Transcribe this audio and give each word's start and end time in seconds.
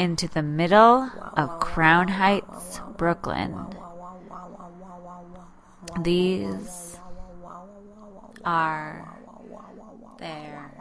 into 0.00 0.26
the 0.28 0.42
middle 0.42 1.10
of 1.36 1.60
Crown 1.60 2.08
Heights, 2.08 2.80
Brooklyn. 2.96 3.54
These 6.00 6.96
are 8.42 9.06
their 10.18 10.72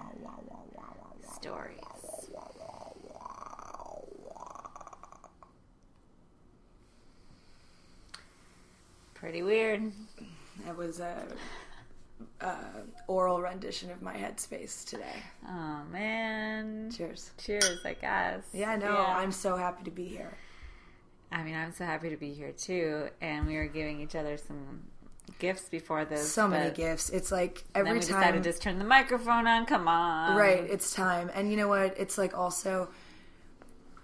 stories. 1.35 1.75
Pretty 9.15 9.41
weird. 9.43 9.91
It 10.65 10.77
was 10.77 11.01
a, 11.01 11.27
a 12.41 12.55
oral 13.07 13.41
rendition 13.41 13.91
of 13.91 14.02
my 14.02 14.13
headspace 14.16 14.85
today. 14.85 15.23
Oh 15.47 15.81
man. 15.91 16.91
Cheers. 16.95 17.31
Cheers, 17.38 17.80
I 17.85 17.93
guess. 17.93 18.43
Yeah, 18.53 18.75
no, 18.75 18.95
I'm 18.95 19.31
so 19.31 19.55
happy 19.55 19.84
to 19.84 19.91
be 19.91 20.05
here. 20.05 20.34
I 21.31 21.44
mean, 21.44 21.55
I'm 21.55 21.73
so 21.73 21.85
happy 21.85 22.09
to 22.09 22.17
be 22.17 22.33
here 22.33 22.52
too. 22.52 23.09
And 23.21 23.45
we 23.45 23.55
were 23.55 23.67
giving 23.67 24.02
each 24.02 24.16
other 24.16 24.38
some 24.38 24.81
gifts 25.38 25.69
before 25.69 26.05
this. 26.05 26.31
So 26.31 26.47
many 26.47 26.72
gifts. 26.73 27.09
It's 27.09 27.31
like 27.31 27.63
every 27.75 27.94
we 27.94 28.00
time. 28.00 28.08
decided 28.08 28.44
to 28.44 28.50
just 28.50 28.61
turn 28.61 28.80
the 28.80 28.85
microphone 28.85 29.45
on. 29.45 29.66
Come 29.66 29.88
on. 29.88 30.35
right 30.35 30.63
it's 30.69 30.94
time 30.94 31.30
and 31.33 31.52
you 31.52 31.58
know 31.58 31.67
what 31.67 31.95
it's 31.97 32.17
like 32.17 32.35
also 32.38 32.89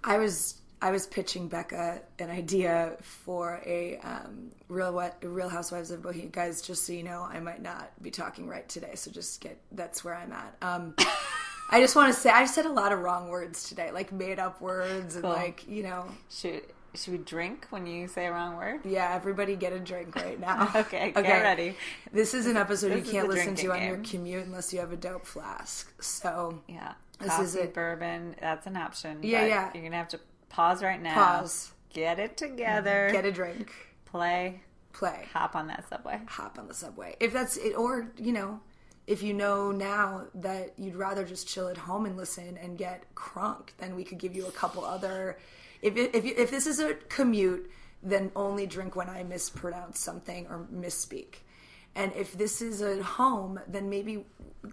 i 0.04 0.18
was 0.18 0.60
i 0.82 0.90
was 0.90 1.06
pitching 1.06 1.48
becca 1.48 2.00
an 2.18 2.30
idea 2.30 2.96
for 3.02 3.60
a 3.66 3.96
um, 3.98 4.50
real 4.68 4.92
what 4.92 5.16
real 5.22 5.48
housewives 5.48 5.90
of 5.90 6.02
bohemia 6.02 6.28
guys 6.30 6.60
just 6.62 6.84
so 6.86 6.92
you 6.92 7.02
know 7.02 7.22
i 7.30 7.40
might 7.40 7.62
not 7.62 7.90
be 8.02 8.10
talking 8.10 8.46
right 8.48 8.68
today 8.68 8.92
so 8.94 9.10
just 9.10 9.40
get 9.40 9.58
that's 9.72 10.04
where 10.04 10.14
i'm 10.14 10.32
at 10.32 10.54
um 10.62 10.94
i 11.70 11.80
just 11.80 11.96
want 11.96 12.12
to 12.14 12.18
say 12.20 12.30
i've 12.30 12.48
said 12.48 12.66
a 12.66 12.72
lot 12.72 12.92
of 12.92 12.98
wrong 13.00 13.28
words 13.28 13.68
today 13.68 13.90
like 13.90 14.12
made 14.12 14.38
up 14.38 14.60
words 14.60 15.14
and 15.16 15.24
like 15.24 15.66
you 15.68 15.82
know 15.82 16.04
Should 16.30 16.62
should 16.94 17.12
we 17.12 17.18
drink 17.18 17.66
when 17.70 17.86
you 17.86 18.08
say 18.08 18.24
a 18.26 18.32
wrong 18.32 18.56
word? 18.56 18.80
yeah 18.86 19.12
everybody 19.14 19.54
get 19.56 19.72
a 19.72 19.78
drink 19.78 20.14
right 20.16 20.40
now 20.40 20.70
Okay, 20.76 21.10
get 21.12 21.42
ready. 21.42 21.76
this 22.12 22.32
is 22.32 22.46
an 22.46 22.56
episode 22.56 22.92
This 22.92 23.06
you 23.06 23.12
can't 23.12 23.28
listen 23.28 23.54
to 23.56 23.72
on 23.72 23.82
your 23.82 23.96
commute 23.98 24.46
unless 24.46 24.72
you 24.72 24.80
have 24.80 24.92
a 24.92 24.96
dope 24.96 25.26
flask 25.26 25.92
so 26.02 26.62
Yeah. 26.68 26.92
This 27.18 27.30
Coffee, 27.30 27.44
is 27.44 27.54
it. 27.54 27.72
bourbon, 27.72 28.36
that's 28.42 28.66
an 28.66 28.76
option. 28.76 29.20
Yeah, 29.22 29.46
yeah. 29.46 29.70
You're 29.72 29.84
gonna 29.84 29.96
have 29.96 30.08
to 30.08 30.20
pause 30.48 30.82
right 30.82 31.00
now. 31.00 31.14
Pause. 31.14 31.72
Get 31.92 32.18
it 32.18 32.36
together. 32.36 33.06
Mm-hmm. 33.08 33.16
get 33.16 33.24
a 33.24 33.32
drink 33.32 33.72
Play. 34.04 34.60
play 34.92 35.26
Hop 35.32 35.54
on 35.56 35.66
that 35.68 35.88
subway. 35.88 36.20
hop 36.26 36.58
on 36.58 36.68
the 36.68 36.74
subway. 36.74 37.16
If 37.20 37.32
that's 37.32 37.56
it, 37.56 37.74
or 37.74 38.12
you 38.18 38.32
know, 38.32 38.60
if 39.06 39.22
you 39.22 39.32
know 39.34 39.70
now 39.70 40.26
that 40.34 40.74
you'd 40.78 40.96
rather 40.96 41.24
just 41.24 41.48
chill 41.48 41.68
at 41.68 41.76
home 41.76 42.06
and 42.06 42.16
listen 42.16 42.56
and 42.58 42.76
get 42.76 43.14
crunk, 43.14 43.68
then 43.78 43.94
we 43.96 44.04
could 44.04 44.18
give 44.18 44.34
you 44.34 44.46
a 44.46 44.50
couple 44.52 44.84
other. 44.84 45.38
If 45.82 45.96
if 45.96 46.24
if 46.24 46.50
this 46.50 46.66
is 46.66 46.80
a 46.80 46.94
commute, 46.94 47.70
then 48.02 48.30
only 48.36 48.66
drink 48.66 48.96
when 48.96 49.08
I 49.08 49.22
mispronounce 49.22 50.00
something 50.00 50.46
or 50.48 50.66
misspeak. 50.74 51.36
And 51.94 52.12
if 52.14 52.36
this 52.36 52.60
is 52.60 52.82
at 52.82 53.00
home, 53.00 53.58
then 53.66 53.88
maybe 53.88 54.24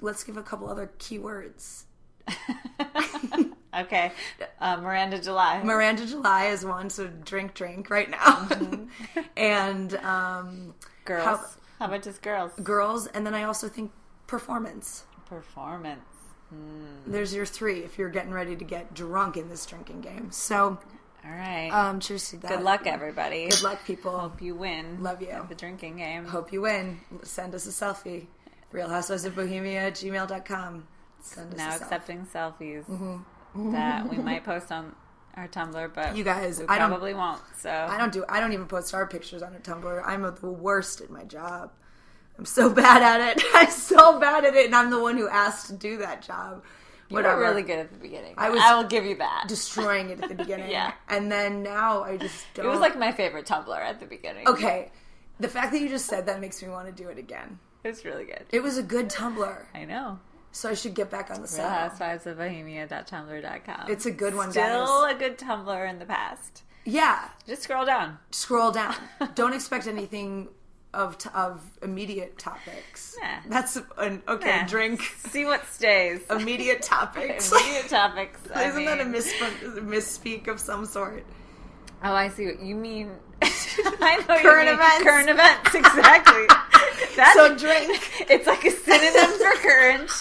let's 0.01 0.23
give 0.25 0.35
a 0.35 0.43
couple 0.43 0.69
other 0.69 0.91
keywords. 0.99 1.83
Okay. 3.81 4.11
Uh, 4.59 4.77
Miranda 4.77 5.19
July. 5.19 5.61
Miranda 5.63 6.05
July 6.05 6.45
is 6.47 6.63
one, 6.65 6.89
so 6.89 7.07
drink, 7.07 7.53
drink 7.53 7.89
right 7.89 8.09
now. 8.09 8.47
and 9.37 9.95
um, 9.97 10.73
girls. 11.05 11.23
how- 11.25 11.45
How, 11.79 11.85
about 11.87 12.03
just 12.03 12.21
girls? 12.21 12.51
girls, 12.61 13.07
and 13.07 13.25
then 13.25 13.33
I 13.33 13.43
also 13.43 13.67
think 13.67 13.91
performance. 14.27 15.05
Performance. 15.27 15.99
There's 17.07 17.33
your 17.33 17.47
three 17.47 17.79
if 17.79 17.97
you're 17.97 18.09
getting 18.11 18.31
ready 18.31 18.55
to 18.55 18.63
get 18.63 18.93
drunk 18.93 19.37
in 19.37 19.49
this 19.49 19.65
drinking 19.65 20.01
game. 20.01 20.31
So, 20.31 20.77
All 21.25 21.31
right. 21.31 21.69
um, 21.71 21.99
cheers 21.99 22.29
to 22.29 22.37
that. 22.37 22.49
Good 22.51 22.61
luck, 22.61 22.85
everybody. 22.85 23.49
Good 23.49 23.63
luck, 23.63 23.83
people. 23.85 24.19
Hope 24.19 24.39
you 24.39 24.53
win. 24.53 25.01
Love 25.01 25.19
you. 25.23 25.29
At 25.29 25.49
the 25.49 25.55
drinking 25.55 25.97
game. 25.97 26.25
Hope 26.25 26.53
you 26.53 26.61
win. 26.61 26.99
Send 27.23 27.55
us 27.55 27.65
a 27.65 27.69
selfie. 27.71 28.27
Real 28.71 28.87
Housewives 28.87 29.25
of 29.25 29.35
Bohemia 29.35 29.81
at 29.87 29.93
gmail.com. 29.95 30.87
Send 31.21 31.53
us 31.53 31.57
now 31.57 31.69
a 31.69 31.71
selfie. 31.73 31.81
accepting 31.81 32.27
selfies 32.31 32.85
that 33.55 34.09
we 34.09 34.17
might 34.29 34.43
post 34.43 34.71
on 34.71 34.95
our 35.35 35.47
Tumblr, 35.47 35.93
but 35.93 36.15
You 36.15 36.23
guys, 36.23 36.61
I 36.67 36.77
don't- 36.77 36.89
probably 36.89 37.13
won't. 37.13 37.41
So 37.57 37.69
I 37.71 37.97
don't 37.97 38.11
do. 38.11 38.23
I 38.29 38.39
don't 38.39 38.53
even 38.53 38.67
post 38.67 38.93
our 38.93 39.07
pictures 39.07 39.41
on 39.41 39.55
a 39.55 39.59
Tumblr. 39.59 40.03
I'm 40.05 40.21
the 40.21 40.49
worst 40.51 41.01
at 41.01 41.09
my 41.09 41.23
job. 41.23 41.71
I'm 42.37 42.45
so 42.45 42.69
bad 42.69 43.01
at 43.03 43.37
it. 43.37 43.43
I'm 43.53 43.69
so 43.69 44.19
bad 44.19 44.43
at 44.45 44.55
it, 44.55 44.65
and 44.65 44.75
I'm 44.75 44.89
the 44.89 44.99
one 45.01 45.17
who 45.17 45.27
asked 45.27 45.67
to 45.67 45.73
do 45.73 45.97
that 45.97 46.21
job. 46.23 46.63
you 47.09 47.17
were 47.17 47.39
really 47.39 47.61
good 47.61 47.77
at 47.79 47.91
the 47.91 47.97
beginning. 47.99 48.33
I 48.37 48.47
I, 48.47 48.75
will 48.75 48.87
give 48.87 49.05
you 49.05 49.15
that. 49.17 49.45
destroying 49.47 50.09
it 50.09 50.21
at 50.21 50.29
the 50.29 50.35
beginning. 50.43 50.71
Yeah. 50.71 50.93
and 51.09 51.31
then 51.31 51.61
now 51.61 52.03
I 52.03 52.17
just 52.17 52.45
don't. 52.55 52.65
it 52.65 52.69
was 52.69 52.79
like 52.79 52.97
my 52.97 53.11
favorite 53.11 53.45
Tumblr 53.45 53.75
at 53.77 53.99
the 53.99 54.05
beginning. 54.07 54.47
okay. 54.47 54.91
The 55.39 55.47
fact 55.47 55.71
that 55.73 55.81
you 55.81 55.89
just 55.89 56.05
said 56.05 56.25
that 56.27 56.39
makes 56.41 56.61
me 56.61 56.69
want 56.69 56.87
to 56.95 57.03
do 57.03 57.09
it 57.09 57.17
again. 57.17 57.59
It 57.83 57.89
was 57.89 58.05
really 58.05 58.25
good. 58.25 58.45
It 58.51 58.61
was 58.63 58.77
a 58.77 58.83
good 58.83 59.09
Tumblr, 59.09 59.65
I 59.73 59.85
know. 59.85 60.19
So 60.53 60.69
I 60.69 60.73
should 60.75 60.93
get 60.93 61.09
back 61.09 61.29
on 61.29 61.41
the 61.41 61.47
saddle. 61.47 61.89
Housewives 61.89 62.25
of 62.27 62.37
Bohemia.tumblr.com. 62.37 63.89
It's 63.91 64.05
a 64.05 64.11
good 64.11 64.35
one, 64.35 64.51
Still 64.51 65.03
guys. 65.03 65.15
a 65.15 65.17
good 65.19 65.37
Tumblr 65.37 65.89
in 65.89 65.99
the 65.99 66.05
past. 66.05 66.63
Yeah, 66.85 67.27
Just 67.47 67.63
scroll 67.63 67.85
down. 67.85 68.17
scroll 68.31 68.71
down. 68.71 68.95
Don't 69.35 69.53
expect 69.53 69.87
anything 69.87 70.47
of 70.93 71.17
t- 71.17 71.29
of 71.33 71.61
immediate 71.81 72.37
topics. 72.37 73.15
Nah. 73.21 73.27
That's 73.49 73.77
an 73.97 74.21
okay. 74.27 74.61
Nah. 74.61 74.67
Drink 74.67 75.01
See 75.01 75.43
what 75.45 75.65
stays. 75.67 76.19
immediate 76.29 76.81
topics. 76.83 77.51
Immediate 77.53 77.89
topics. 77.89 78.39
I 78.53 78.65
Isn't 78.69 78.85
that 78.85 78.99
a 79.01 79.05
mean- 79.05 79.13
misspeak 79.89 80.47
of 80.47 80.59
some 80.59 80.85
sort? 80.85 81.25
Oh, 82.03 82.13
I 82.13 82.27
see 82.29 82.45
what 82.45 82.59
you 82.61 82.75
mean. 82.75 83.09
I 83.41 84.17
know 84.27 84.37
Current 84.39 84.67
you 84.67 84.75
mean. 84.75 84.79
events. 84.79 85.03
Current 85.03 85.29
events, 85.29 85.73
exactly. 85.75 86.47
That's 87.15 87.33
So 87.33 87.55
drink. 87.55 88.11
It's 88.29 88.47
like 88.47 88.63
a 88.65 88.71
synonym 88.71 89.31
for 89.37 89.51
current 89.61 90.11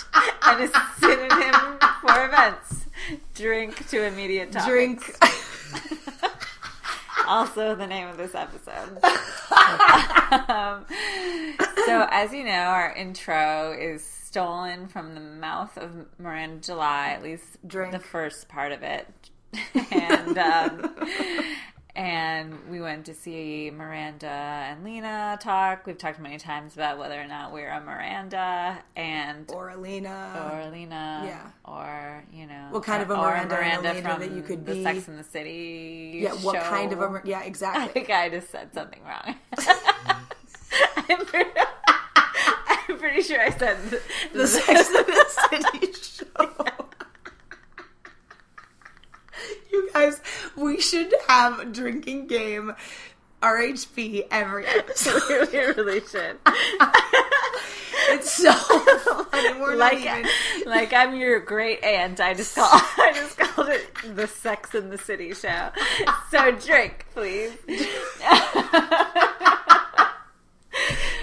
and 0.42 0.64
a 0.64 0.68
synonym 1.00 1.78
for 2.00 2.24
events. 2.26 2.86
Drink 3.34 3.88
to 3.88 4.04
immediate 4.04 4.52
topics. 4.52 4.68
Drink. 4.68 5.16
Also, 7.28 7.74
the 7.76 7.86
name 7.86 8.08
of 8.08 8.16
this 8.16 8.34
episode. 8.34 8.98
um, 10.50 10.84
so, 11.86 12.06
as 12.10 12.32
you 12.32 12.42
know, 12.44 12.50
our 12.50 12.92
intro 12.94 13.72
is 13.78 14.04
stolen 14.04 14.88
from 14.88 15.14
the 15.14 15.20
mouth 15.20 15.78
of 15.78 15.90
Miranda 16.18 16.60
July, 16.60 17.10
at 17.10 17.22
least 17.22 17.44
Drink. 17.66 17.92
the 17.92 18.00
first 18.00 18.48
part 18.48 18.72
of 18.72 18.82
it. 18.82 19.06
and 19.92 20.36
um, 20.36 20.94
and 21.94 22.54
we 22.70 22.80
went 22.80 23.04
to 23.06 23.14
see 23.14 23.70
Miranda 23.70 24.26
and 24.26 24.82
Lena 24.82 25.38
talk. 25.40 25.86
We've 25.86 25.98
talked 25.98 26.18
many 26.18 26.38
times 26.38 26.74
about 26.74 26.98
whether 26.98 27.20
or 27.20 27.26
not 27.26 27.52
we're 27.52 27.68
a 27.70 27.80
Miranda 27.80 28.78
and 28.96 29.50
or 29.52 29.70
a 29.70 29.76
Lena 29.76 30.50
or 30.50 30.60
a 30.60 30.70
Lena, 30.70 31.22
Yeah. 31.26 31.50
or 31.70 32.24
you 32.32 32.46
know, 32.46 32.68
What 32.70 32.82
kind 32.84 33.02
of 33.02 33.10
a 33.10 33.16
Miranda 33.16 33.56
and 33.58 33.84
Elena 33.86 34.08
from 34.10 34.20
that 34.20 34.30
you 34.32 34.42
could 34.42 34.64
the 34.64 34.72
be. 34.74 34.82
Sex 34.84 35.06
in 35.08 35.16
the 35.16 35.24
City. 35.24 36.20
yeah, 36.22 36.32
what 36.34 36.56
show. 36.56 36.62
kind 36.62 36.92
of 36.92 37.00
a? 37.02 37.20
Yeah, 37.24 37.40
I 37.42 37.44
exactly. 37.44 37.88
think 37.92 38.10
I 38.10 38.28
just 38.30 38.50
said 38.50 38.72
something 38.72 39.00
wrong. 39.04 39.36
I'm, 41.10 41.26
pretty, 41.26 41.50
I'm 42.16 42.98
pretty 42.98 43.20
sure 43.22 43.38
I 43.40 43.50
said 43.50 43.76
the, 43.90 44.00
the 44.32 44.46
Sex 44.46 44.88
and 44.88 45.06
the 45.06 45.26
City 45.50 45.92
show. 46.02 46.66
you 49.70 49.90
guys, 49.92 50.20
we 50.56 50.80
should 50.80 51.12
have 51.28 51.58
a 51.60 51.64
drinking 51.64 52.26
game 52.26 52.74
RHP 53.42 54.26
every 54.30 54.66
episode. 54.66 55.48
we 55.52 55.58
really 55.58 56.00
should. 56.00 56.38
It's 58.08 58.32
so 58.32 58.52
funny. 58.52 59.60
We're 59.60 59.76
like, 59.76 59.98
even. 59.98 60.26
like 60.66 60.92
I'm 60.92 61.14
your 61.14 61.38
great 61.40 61.82
aunt. 61.84 62.20
I 62.20 62.34
just 62.34 62.54
call 62.54 62.66
I 62.72 63.12
just 63.14 63.38
called 63.38 63.68
it 63.68 63.86
the 64.16 64.26
Sex 64.26 64.74
in 64.74 64.90
the 64.90 64.98
City 64.98 65.32
show. 65.32 65.70
So 66.30 66.50
drink, 66.52 67.06
please. 67.14 67.52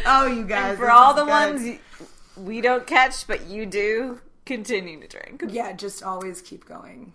Oh, 0.06 0.26
you 0.26 0.44
guys. 0.46 0.78
For 0.78 0.90
all 0.90 1.14
the 1.14 1.26
good. 1.26 1.30
ones 1.30 1.80
we 2.36 2.62
don't 2.62 2.88
catch, 2.88 3.28
but 3.28 3.48
you 3.48 3.66
do, 3.68 4.20
continue 4.46 5.00
to 5.00 5.08
drink. 5.08 5.44
Yeah, 5.50 5.74
just 5.74 6.02
always 6.02 6.42
keep 6.42 6.66
going. 6.66 7.14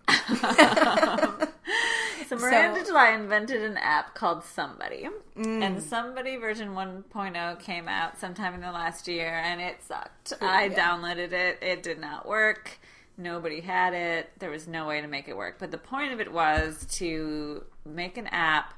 So 2.39 2.47
Miranda 2.47 2.81
So- 2.81 2.87
July 2.87 3.11
invented 3.11 3.63
an 3.63 3.77
app 3.77 4.15
called 4.15 4.45
Somebody, 4.45 5.09
and 5.37 5.79
mm. 5.79 5.81
Somebody 5.81 6.37
version 6.37 6.75
1.0 6.75 7.61
came 7.61 7.89
out 7.89 8.19
sometime 8.19 8.55
in 8.55 8.61
the 8.61 8.73
last 8.73 9.09
year, 9.09 9.29
and 9.29 9.61
it 9.61 9.83
sucked. 9.83 10.33
I 10.41 10.67
Yeah. 10.67 10.75
downloaded 10.75 11.33
it; 11.33 11.59
it 11.63 11.83
did 11.83 12.01
not 12.01 12.27
work. 12.27 12.79
Nobody 13.17 13.61
had 13.61 13.95
it. 13.95 14.33
There 14.39 14.51
was 14.51 14.67
no 14.67 14.87
way 14.87 15.01
to 15.01 15.07
make 15.07 15.29
it 15.29 15.37
work. 15.37 15.57
But 15.59 15.71
the 15.71 15.79
point 15.79 16.13
of 16.13 16.21
it 16.21 16.33
was 16.33 16.85
to 16.99 17.65
make 17.85 18.17
an 18.19 18.27
app 18.29 18.75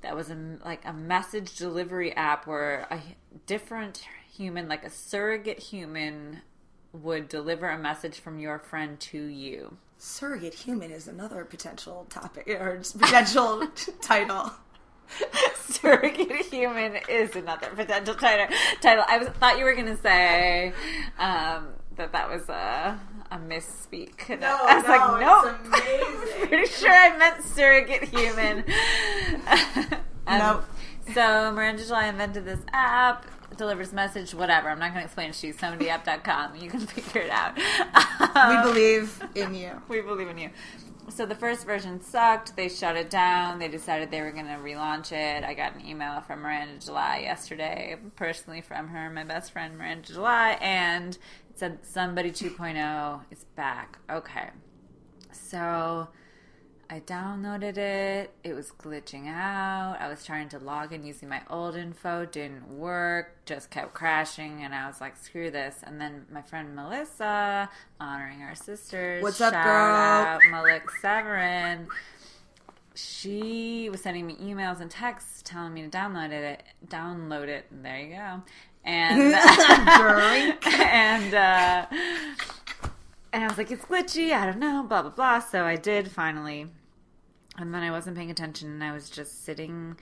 that 0.00 0.16
was 0.16 0.28
a, 0.30 0.58
like 0.64 0.84
a 0.84 0.92
message 0.92 1.56
delivery 1.56 2.12
app 2.14 2.46
where 2.46 2.86
a 2.90 3.00
different 3.46 4.06
human, 4.30 4.68
like 4.68 4.84
a 4.84 4.90
surrogate 4.90 5.60
human, 5.60 6.42
would 6.92 7.28
deliver 7.28 7.68
a 7.68 7.78
message 7.78 8.18
from 8.18 8.38
your 8.38 8.58
friend 8.58 8.98
to 9.00 9.18
you. 9.18 9.76
Surrogate 9.98 10.54
human 10.54 10.90
is 10.90 11.08
another 11.08 11.44
potential 11.44 12.06
topic 12.10 12.48
or 12.48 12.82
potential 12.98 13.66
title. 14.02 14.52
surrogate 15.56 16.46
human 16.46 16.96
is 17.08 17.34
another 17.36 17.68
potential 17.74 18.14
title. 18.14 18.54
Title. 18.80 19.04
I 19.08 19.18
was, 19.18 19.28
thought 19.28 19.58
you 19.58 19.64
were 19.64 19.74
going 19.74 19.86
to 19.94 20.00
say 20.02 20.72
um, 21.18 21.68
that 21.96 22.12
that 22.12 22.28
was 22.28 22.48
a 22.48 23.00
a 23.30 23.38
misspeak. 23.38 24.28
And 24.30 24.44
I 24.44 24.76
was 24.76 24.86
like, 24.86 25.20
nope. 25.20 25.56
amazing. 25.66 26.48
Pretty 26.48 26.66
sure 26.66 26.90
I 26.90 27.16
meant 27.16 27.44
surrogate 27.44 28.04
human. 28.04 28.64
Um, 30.26 30.38
Nope. 30.38 30.64
So 31.12 31.52
Miranda 31.52 31.84
July 31.84 32.06
invented 32.06 32.46
this 32.46 32.60
app. 32.72 33.26
Delivers 33.56 33.92
message, 33.92 34.34
whatever. 34.34 34.68
I'm 34.68 34.78
not 34.78 34.90
going 34.90 35.00
to 35.00 35.04
explain 35.04 35.30
it 35.30 35.34
to 35.34 35.46
you. 35.48 35.54
Somebodyapp.com. 35.54 36.56
You 36.56 36.70
can 36.70 36.80
figure 36.86 37.22
it 37.22 37.30
out. 37.30 37.56
we 37.56 38.56
um, 38.56 38.62
believe 38.64 39.22
in 39.34 39.54
you. 39.54 39.82
we 39.88 40.00
believe 40.00 40.28
in 40.28 40.38
you. 40.38 40.50
So 41.10 41.26
the 41.26 41.34
first 41.34 41.66
version 41.66 42.00
sucked. 42.00 42.56
They 42.56 42.68
shut 42.68 42.96
it 42.96 43.10
down. 43.10 43.58
They 43.58 43.68
decided 43.68 44.10
they 44.10 44.22
were 44.22 44.32
going 44.32 44.46
to 44.46 44.52
relaunch 44.54 45.12
it. 45.12 45.44
I 45.44 45.54
got 45.54 45.74
an 45.74 45.86
email 45.86 46.20
from 46.22 46.40
Miranda 46.40 46.84
July 46.84 47.18
yesterday, 47.18 47.96
personally 48.16 48.62
from 48.62 48.88
her, 48.88 49.10
my 49.10 49.24
best 49.24 49.52
friend 49.52 49.76
Miranda 49.76 50.12
July, 50.12 50.58
and 50.60 51.14
it 51.14 51.58
said 51.58 51.78
somebody 51.82 52.30
2.0 52.30 53.20
is 53.30 53.44
back. 53.54 53.98
Okay. 54.10 54.48
So 55.30 56.08
I 56.90 57.00
downloaded 57.00 57.76
it. 57.78 58.30
It 58.44 58.54
was 58.54 58.70
glitching 58.70 59.26
out. 59.28 59.96
I 60.00 60.08
was 60.08 60.24
trying 60.24 60.48
to 60.50 60.58
log 60.58 60.92
in 60.92 61.04
using 61.04 61.28
my 61.28 61.42
old 61.50 61.76
info, 61.76 62.26
didn't 62.26 62.68
work, 62.68 63.36
just 63.46 63.70
kept 63.70 63.94
crashing, 63.94 64.62
and 64.62 64.74
I 64.74 64.86
was 64.86 65.00
like, 65.00 65.16
screw 65.16 65.50
this. 65.50 65.76
And 65.82 66.00
then 66.00 66.26
my 66.30 66.42
friend 66.42 66.74
Melissa, 66.76 67.68
honoring 68.00 68.42
our 68.42 68.54
sisters, 68.54 69.22
What's 69.22 69.40
up, 69.40 69.52
shout 69.52 69.64
girl? 69.64 69.96
out 69.96 70.40
Malik 70.50 70.90
Severin. 71.00 71.88
She 72.94 73.88
was 73.90 74.00
sending 74.02 74.26
me 74.26 74.36
emails 74.36 74.80
and 74.80 74.90
texts 74.90 75.42
telling 75.44 75.74
me 75.74 75.82
to 75.82 75.88
download 75.88 76.30
it. 76.30 76.62
Download 76.86 77.48
it. 77.48 77.66
And 77.70 77.84
there 77.84 77.98
you 77.98 78.14
go. 78.14 78.42
And 78.84 79.18
Drink. 80.60 80.66
and 80.78 81.34
uh, 81.34 81.86
and 83.34 83.44
I 83.44 83.48
was 83.48 83.58
like, 83.58 83.70
it's 83.70 83.84
glitchy. 83.84 84.32
I 84.32 84.46
don't 84.46 84.60
know. 84.60 84.84
Blah 84.88 85.02
blah 85.02 85.10
blah. 85.10 85.40
So 85.40 85.64
I 85.64 85.76
did 85.76 86.10
finally, 86.10 86.68
and 87.58 87.74
then 87.74 87.82
I 87.82 87.90
wasn't 87.90 88.16
paying 88.16 88.30
attention, 88.30 88.70
and 88.70 88.84
I 88.84 88.92
was 88.92 89.10
just 89.10 89.44
sitting 89.44 89.96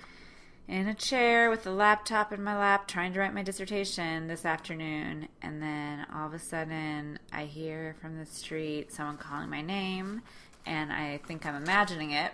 in 0.68 0.86
a 0.86 0.94
chair 0.94 1.50
with 1.50 1.66
a 1.66 1.70
laptop 1.70 2.32
in 2.32 2.44
my 2.44 2.56
lap, 2.56 2.86
trying 2.86 3.12
to 3.14 3.20
write 3.20 3.34
my 3.34 3.42
dissertation 3.42 4.28
this 4.28 4.44
afternoon, 4.44 5.28
and 5.40 5.62
then 5.62 6.06
all 6.14 6.26
of 6.26 6.34
a 6.34 6.38
sudden, 6.38 7.18
I 7.32 7.46
hear 7.46 7.96
from 8.00 8.18
the 8.18 8.26
street 8.26 8.92
someone 8.92 9.16
calling 9.16 9.50
my 9.50 9.62
name, 9.62 10.22
and 10.64 10.92
I 10.92 11.18
think 11.26 11.44
I'm 11.44 11.56
imagining 11.56 12.12
it. 12.12 12.32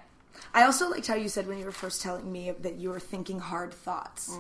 I 0.55 0.63
also 0.65 0.89
liked 0.91 1.07
how 1.07 1.15
you 1.15 1.29
said 1.29 1.47
when 1.47 1.59
you 1.59 1.65
were 1.65 1.73
first 1.73 2.03
telling 2.03 2.31
me 2.31 2.51
that 2.61 2.77
you 2.77 2.91
were 2.91 3.01
thinking 3.01 3.39
hard 3.39 3.73
thoughts. 3.73 4.37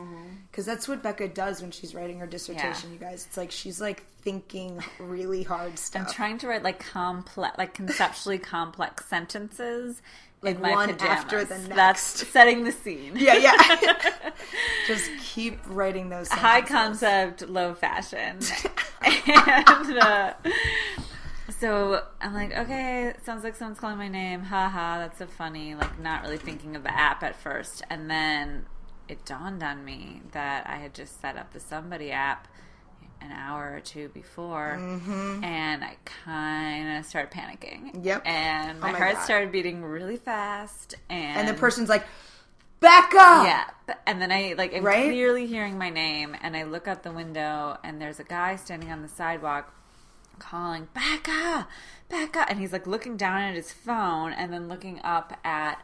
Because 0.50 0.64
that's 0.66 0.88
what 0.88 1.02
Becca 1.02 1.28
does 1.28 1.60
when 1.60 1.70
she's 1.70 1.94
writing 1.94 2.18
her 2.20 2.26
dissertation, 2.26 2.90
Yeah. 2.90 2.94
you 2.94 2.98
guys. 2.98 3.26
It's 3.26 3.36
like 3.36 3.50
she's 3.50 3.80
like 3.80 4.04
thinking 4.22 4.82
really 4.98 5.42
hard 5.42 5.78
stuff. 5.78 6.06
I'm 6.08 6.12
trying 6.14 6.38
to 6.38 6.48
write 6.48 6.62
like 6.62 6.78
complex, 6.80 7.56
like 7.58 7.74
conceptually 7.74 8.38
complex 8.56 9.06
sentences. 9.06 10.00
Like 10.40 10.62
one 10.62 10.90
pajamas. 10.94 11.02
after 11.18 11.44
the 11.44 11.58
next. 11.58 11.74
That's 11.74 12.00
setting 12.28 12.62
the 12.62 12.70
scene. 12.70 13.14
yeah, 13.16 13.34
yeah. 13.34 14.10
Just 14.86 15.10
keep 15.20 15.58
writing 15.66 16.10
those 16.10 16.28
high 16.28 16.60
concept, 16.60 17.42
low 17.48 17.74
fashion. 17.74 18.38
and 19.02 19.98
uh, 19.98 20.34
so 21.50 22.02
I'm 22.20 22.34
like, 22.34 22.56
okay, 22.56 23.14
sounds 23.24 23.44
like 23.44 23.56
someone's 23.56 23.80
calling 23.80 23.98
my 23.98 24.08
name. 24.08 24.42
Haha, 24.42 24.98
that's 24.98 25.18
so 25.18 25.26
funny. 25.26 25.74
Like, 25.74 25.98
not 26.00 26.22
really 26.22 26.36
thinking 26.38 26.76
of 26.76 26.82
the 26.82 26.92
app 26.94 27.22
at 27.22 27.36
first. 27.36 27.82
And 27.90 28.10
then 28.10 28.66
it 29.08 29.24
dawned 29.24 29.62
on 29.62 29.84
me 29.84 30.22
that 30.32 30.66
I 30.66 30.76
had 30.76 30.94
just 30.94 31.20
set 31.20 31.36
up 31.36 31.52
the 31.52 31.60
Somebody 31.60 32.10
app 32.12 32.48
an 33.20 33.32
hour 33.32 33.72
or 33.74 33.80
two 33.80 34.08
before, 34.10 34.74
and 35.42 35.82
I 35.82 35.96
kind 36.24 36.98
of 36.98 37.04
started 37.04 37.32
panicking. 37.32 37.92
Mm-hmm. 37.92 38.04
Yep. 38.04 38.22
And 38.26 38.78
my, 38.78 38.90
Oh 38.90 38.92
my 38.92 38.98
heart 38.98 39.14
God. 39.14 39.24
started 39.24 39.50
beating 39.50 39.82
really 39.82 40.18
fast, 40.18 40.94
and 41.10 41.38
And 41.40 41.48
the 41.48 41.54
person's 41.54 41.88
like, 41.88 42.04
Becca! 42.80 43.16
yeah, 43.16 43.64
and 44.06 44.22
then 44.22 44.30
I 44.30 44.54
like 44.56 44.72
I'm 44.72 44.84
Right? 44.84 45.06
clearly 45.10 45.46
hearing 45.48 45.76
my 45.78 45.90
name, 45.90 46.36
and 46.42 46.56
I 46.56 46.62
look 46.62 46.86
out 46.86 47.02
the 47.02 47.10
window, 47.10 47.76
and 47.82 48.00
there's 48.00 48.20
a 48.20 48.24
guy 48.24 48.54
standing 48.54 48.92
on 48.92 49.02
the 49.02 49.08
sidewalk 49.08 49.74
calling 50.38 50.88
Becca, 50.94 51.68
Becca, 52.08 52.46
and 52.48 52.58
he's 52.58 52.72
like 52.72 52.86
looking 52.86 53.16
down 53.16 53.42
at 53.42 53.54
his 53.54 53.72
phone, 53.72 54.32
and 54.32 54.52
then 54.52 54.68
looking 54.68 55.00
up 55.02 55.38
at 55.44 55.82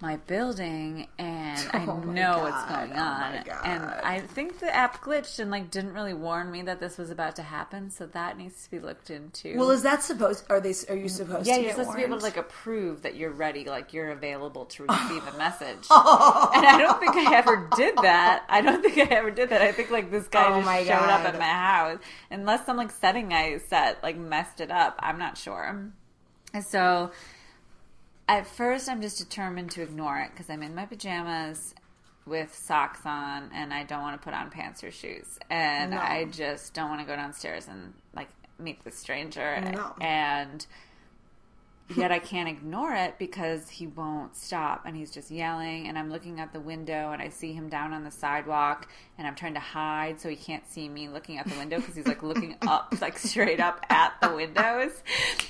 my 0.00 0.16
building, 0.16 1.08
and 1.18 1.58
I 1.72 1.84
Oh 1.88 1.96
my 1.96 2.14
know 2.14 2.38
what's 2.38 2.64
going 2.64 2.92
oh 2.92 3.02
on, 3.02 3.42
God. 3.44 3.60
and 3.64 3.84
I 3.84 4.20
think 4.20 4.58
the 4.58 4.74
app 4.74 5.02
glitched 5.02 5.38
and 5.38 5.50
like 5.50 5.70
didn't 5.70 5.92
really 5.92 6.14
warn 6.14 6.50
me 6.50 6.62
that 6.62 6.80
this 6.80 6.96
was 6.96 7.10
about 7.10 7.36
to 7.36 7.42
happen, 7.42 7.90
so 7.90 8.06
that 8.06 8.38
needs 8.38 8.64
to 8.64 8.70
be 8.70 8.78
looked 8.78 9.10
into. 9.10 9.56
Well, 9.58 9.70
is 9.70 9.82
that 9.82 10.02
supposed? 10.02 10.44
Are 10.50 10.60
they? 10.60 10.74
Are 10.88 10.96
you 10.96 11.04
mm, 11.04 11.10
supposed 11.10 11.46
Yeah, 11.46 11.56
to? 11.56 11.62
you're 11.62 11.70
supposed 11.72 11.90
to 11.90 11.96
be 11.96 12.02
able 12.02 12.18
to 12.18 12.24
like 12.24 12.36
approve 12.38 13.02
that 13.02 13.16
you're 13.16 13.30
ready, 13.30 13.64
like 13.64 13.92
you're 13.92 14.10
available 14.10 14.64
to 14.66 14.82
receive 14.88 15.26
a 15.26 15.36
message. 15.36 15.86
and 15.90 16.66
I 16.66 16.76
don't 16.78 16.98
think 16.98 17.14
I 17.16 17.36
ever 17.36 17.68
did 17.76 17.96
that. 17.98 18.44
I 18.48 18.60
don't 18.62 18.82
think 18.82 18.98
I 18.98 19.14
ever 19.14 19.30
did 19.30 19.50
that. 19.50 19.60
I 19.60 19.72
think 19.72 19.90
like 19.90 20.10
this 20.10 20.28
guy 20.28 20.46
Oh 20.48 20.60
just 20.62 20.86
showed 20.86 20.94
up 21.10 21.24
at 21.26 21.38
my 21.38 21.44
house, 21.44 21.98
unless 22.30 22.64
some 22.64 22.76
like 22.76 22.90
setting 22.90 23.32
I 23.32 23.58
set 23.58 24.02
like 24.02 24.16
messed 24.16 24.60
it 24.60 24.70
up. 24.70 24.98
I'm 25.02 25.18
not 25.18 25.36
sure. 25.36 25.90
And 26.52 26.64
so 26.64 27.10
at 28.38 28.46
first, 28.46 28.88
I'm 28.88 29.02
just 29.02 29.18
determined 29.18 29.72
to 29.72 29.82
ignore 29.82 30.18
it 30.20 30.30
because 30.30 30.48
I'm 30.48 30.62
in 30.62 30.74
my 30.74 30.86
pajamas 30.86 31.74
with 32.26 32.54
socks 32.54 33.00
on 33.04 33.50
and 33.52 33.74
I 33.74 33.82
don't 33.82 34.02
want 34.02 34.20
to 34.20 34.24
put 34.24 34.34
on 34.34 34.50
pants 34.50 34.84
or 34.84 34.92
shoes. 34.92 35.38
And 35.50 35.90
No. 35.90 35.98
I 35.98 36.26
just 36.30 36.72
don't 36.72 36.88
want 36.88 37.00
to 37.00 37.06
go 37.06 37.16
downstairs 37.16 37.66
and 37.66 37.92
like 38.14 38.28
meet 38.58 38.84
the 38.84 38.92
stranger. 38.92 39.60
No. 39.60 39.96
And 40.00 40.64
yet 41.96 42.12
I 42.12 42.18
can't 42.20 42.48
ignore 42.48 42.92
it 42.94 43.18
because 43.18 43.68
he 43.68 43.86
won't 43.86 44.36
stop 44.36 44.84
and 44.86 44.96
he's 44.96 45.10
just 45.10 45.30
yelling 45.30 45.88
and 45.88 45.98
I'm 45.98 46.10
looking 46.10 46.38
out 46.38 46.52
the 46.52 46.60
window 46.60 47.10
and 47.10 47.20
I 47.20 47.28
see 47.30 47.52
him 47.52 47.68
down 47.68 47.92
on 47.92 48.04
the 48.04 48.10
sidewalk 48.10 48.88
and 49.18 49.26
I'm 49.26 49.34
trying 49.34 49.54
to 49.54 49.60
hide 49.60 50.20
so 50.20 50.28
he 50.28 50.36
can't 50.36 50.64
see 50.68 50.88
me 50.88 51.08
looking 51.08 51.38
out 51.38 51.46
the 51.48 51.56
window 51.56 51.78
because 51.78 51.96
he's 51.96 52.06
like 52.06 52.22
looking 52.22 52.56
up 52.62 52.94
like 53.00 53.18
straight 53.18 53.58
up 53.60 53.84
at 53.90 54.12
the 54.22 54.34
windows 54.34 54.92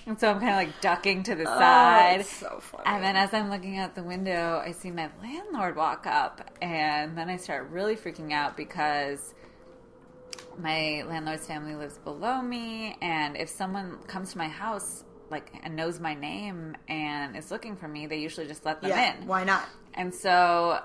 and 0.06 0.18
so 0.18 0.30
I'm 0.30 0.40
kind 0.40 0.50
of 0.50 0.56
like 0.56 0.80
ducking 0.80 1.22
to 1.24 1.34
the 1.34 1.42
Oh, 1.42 1.58
side 1.58 2.24
so 2.24 2.58
funny. 2.60 2.84
and 2.86 3.04
then 3.04 3.16
as 3.16 3.34
I'm 3.34 3.50
looking 3.50 3.76
out 3.78 3.94
the 3.94 4.02
window 4.02 4.62
I 4.64 4.72
see 4.72 4.90
my 4.90 5.10
landlord 5.22 5.76
walk 5.76 6.06
up 6.06 6.50
and 6.62 7.18
then 7.18 7.28
I 7.28 7.36
start 7.36 7.68
really 7.70 7.96
freaking 7.96 8.32
out 8.32 8.56
because 8.56 9.34
my 10.58 11.02
landlord's 11.06 11.46
family 11.46 11.74
lives 11.74 11.98
below 11.98 12.40
me 12.42 12.96
and 13.00 13.36
if 13.36 13.48
someone 13.48 13.98
comes 14.06 14.32
to 14.32 14.38
my 14.38 14.48
house 14.48 15.04
like 15.30 15.52
and 15.62 15.76
knows 15.76 16.00
my 16.00 16.14
name 16.14 16.76
and 16.88 17.36
is 17.36 17.50
looking 17.50 17.76
for 17.76 17.88
me 17.88 18.06
they 18.06 18.18
usually 18.18 18.46
just 18.46 18.64
let 18.64 18.80
them 18.80 18.90
yeah, 18.90 19.16
in 19.16 19.26
why 19.26 19.44
not? 19.44 19.64
and 19.94 20.14
so 20.14 20.80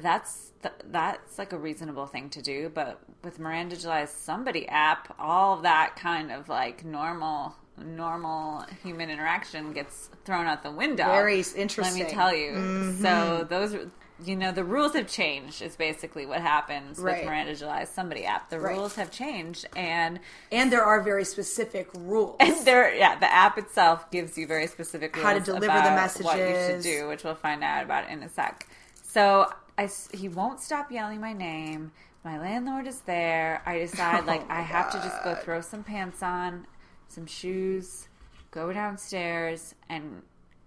that's 0.00 0.52
th- 0.62 0.74
that's 0.90 1.38
like 1.38 1.52
a 1.52 1.58
reasonable 1.58 2.06
thing 2.06 2.28
to 2.30 2.42
do 2.42 2.70
but 2.74 3.00
with 3.22 3.38
miranda 3.38 3.76
july's 3.76 4.10
somebody 4.10 4.66
app 4.68 5.14
all 5.18 5.54
of 5.56 5.62
that 5.62 5.96
kind 5.96 6.32
of 6.32 6.48
like 6.48 6.84
normal 6.84 7.54
normal 7.82 8.64
human 8.82 9.10
interaction 9.10 9.72
gets 9.72 10.10
thrown 10.24 10.46
out 10.46 10.62
the 10.62 10.70
window 10.70 11.04
Very 11.04 11.44
interesting. 11.56 11.82
let 11.82 11.94
me 11.94 12.04
tell 12.04 12.34
you 12.34 12.52
so 13.00 13.08
mm-hmm. 13.08 13.48
those 13.48 13.76
you 14.24 14.36
know 14.36 14.52
the 14.52 14.64
rules 14.64 14.92
have 14.94 15.06
changed 15.08 15.60
is 15.62 15.76
basically 15.76 16.24
what 16.26 16.40
happens 16.40 16.98
Right. 16.98 17.18
with 17.18 17.26
miranda 17.26 17.54
july's 17.54 17.88
somebody 17.88 18.24
app 18.24 18.48
the 18.50 18.58
Right. 18.60 18.76
rules 18.76 18.94
have 18.96 19.10
changed 19.10 19.66
and 19.76 20.20
And 20.52 20.70
there 20.72 20.84
are 20.84 21.00
very 21.02 21.24
specific 21.24 21.88
rules. 21.94 22.36
and 22.40 22.64
there, 22.66 22.94
yeah, 22.94 23.18
the 23.18 23.32
app 23.32 23.58
itself 23.58 24.10
gives 24.10 24.36
you 24.38 24.46
very 24.46 24.66
specific 24.66 25.14
rules 25.16 25.26
How 25.26 25.34
to 25.34 25.40
deliver 25.40 25.66
the 25.66 25.72
about 25.72 26.20
What 26.20 26.38
you 26.38 26.54
should 26.54 26.82
do, 26.82 27.08
which 27.08 27.24
we'll 27.24 27.34
find 27.34 27.62
out 27.64 27.84
about 27.84 28.08
in 28.08 28.22
a 28.22 28.28
sec. 28.28 28.66
So 29.02 29.52
I, 29.76 29.88
he 30.12 30.28
won't 30.28 30.60
stop 30.60 30.90
yelling 30.92 31.20
my 31.20 31.32
name. 31.32 31.92
My 32.24 32.38
landlord 32.38 32.86
is 32.86 33.00
there. 33.00 33.60
I 33.66 33.78
decide 33.78 34.22
oh 34.24 34.26
like 34.26 34.42
Oh 34.42 34.46
I 34.48 34.60
have 34.62 34.90
to 34.92 34.98
just 34.98 35.22
go 35.24 35.34
throw 35.34 35.60
some 35.60 35.82
pants 35.84 36.22
on, 36.22 36.66
some 37.08 37.26
shoes, 37.26 38.08
go 38.50 38.72
downstairs, 38.72 39.74
and 39.88 40.22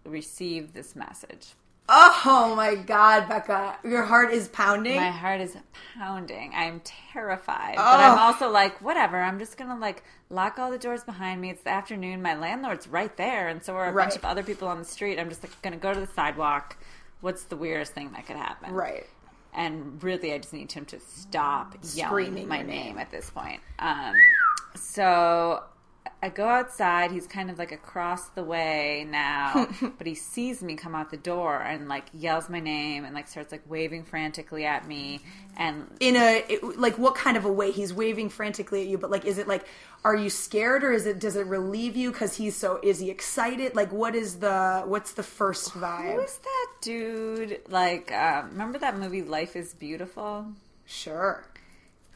receive 0.06 0.74
this 0.74 0.96
message. 0.96 1.54
Oh 1.90 2.54
my 2.56 2.76
God, 2.76 3.30
Becca, 3.30 3.78
your 3.84 4.04
heart 4.04 4.34
is 4.34 4.50
pounding. 4.50 4.98
My 4.98 5.10
heart 5.10 5.40
is 5.40 5.56
pounding. 5.98 6.52
I'm 6.54 6.82
terrified, 6.84 7.76
but 7.78 7.82
I'm 8.00 8.20
also 8.20 8.50
like, 8.50 8.82
whatever. 8.82 9.18
I'm 9.18 9.40
just 9.40 9.58
gonna 9.58 9.78
like 9.80 10.04
lock 10.30 10.60
all 10.60 10.70
the 10.70 10.78
doors 10.78 11.04
behind 11.04 11.40
me. 11.40 11.50
It's 11.50 11.64
the 11.64 11.70
afternoon. 11.70 12.22
My 12.22 12.36
landlord's 12.36 12.88
right 12.88 13.16
there, 13.16 13.48
and 13.48 13.64
so 13.64 13.76
are 13.76 13.88
a 13.88 13.92
Right. 13.94 14.04
bunch 14.06 14.18
of 14.18 14.26
other 14.26 14.44
people 14.44 14.68
on 14.68 14.80
the 14.80 14.86
street. 14.86 15.18
I'm 15.18 15.30
just 15.30 15.44
like 15.44 15.62
gonna 15.62 15.78
go 15.78 15.94
to 15.94 16.00
the 16.00 16.08
sidewalk. 16.08 16.76
What's 17.22 17.44
the 17.44 17.56
weirdest 17.56 17.94
thing 17.94 18.12
that 18.12 18.26
could 18.28 18.36
happen? 18.38 18.74
right. 18.74 19.08
and 19.54 20.04
really 20.04 20.34
i 20.34 20.38
just 20.38 20.54
need 20.54 20.72
him 20.72 20.86
to 20.86 21.00
stop 21.00 21.76
yelling 21.96 22.48
my 22.48 22.58
name. 22.58 22.68
name. 22.68 22.98
at 23.00 23.10
this 23.10 23.30
point 23.32 23.60
um, 23.80 24.14
so 24.76 25.64
i 26.22 26.30
go 26.30 26.48
outside 26.48 27.12
he's 27.12 27.28
kind 27.28 27.50
of 27.50 27.58
like 27.60 27.72
across 27.72 28.30
the 28.30 28.44
way 28.44 29.06
now 29.10 29.68
but 29.98 30.08
he 30.08 30.16
sees 30.16 30.62
me 30.62 30.76
come 30.76 30.94
out 30.96 31.10
the 31.12 31.18
door 31.18 31.60
and 31.62 31.88
like 31.88 32.06
yells 32.14 32.50
my 32.50 32.60
name 32.60 33.06
and 33.06 33.14
like 33.16 33.28
starts 33.28 33.52
like 33.52 33.62
waving 33.68 34.04
frantically 34.04 34.66
at 34.66 34.88
me 34.88 35.20
and 35.60 35.88
In 36.00 36.16
a 36.16 36.44
it, 36.48 36.78
like, 36.78 37.00
what 37.00 37.16
kind 37.16 37.36
of 37.36 37.44
a 37.44 37.52
way? 37.52 37.72
He's 37.72 37.92
waving 37.92 38.30
frantically 38.30 38.82
at 38.82 38.88
you, 38.88 39.00
but 39.00 39.10
like, 39.10 39.26
is 39.26 39.40
it 39.40 39.48
like, 39.48 39.66
are 40.06 40.16
you 40.16 40.30
scared 40.30 40.84
or 40.84 40.92
is 40.92 41.08
it? 41.08 41.18
Does 41.18 41.36
it 41.36 41.48
relieve 41.48 41.96
you 41.96 42.12
because 42.12 42.36
he's 42.38 42.56
so? 42.56 42.80
Is 42.84 43.00
he 43.00 43.10
excited? 43.10 43.76
Like, 43.76 43.92
what 43.92 44.14
is 44.14 44.36
the? 44.36 44.84
What's 44.86 45.14
the 45.14 45.24
first 45.24 45.72
vibe? 45.74 46.14
who 46.14 46.20
is 46.20 46.38
that 46.38 46.68
dude 46.82 47.60
like 47.70 48.12
um, 48.12 48.50
remember 48.52 48.78
that 48.78 49.00
movie 49.00 49.24
life 49.24 49.56
is 49.56 49.74
beautiful 49.74 50.46
Sure. 50.86 51.44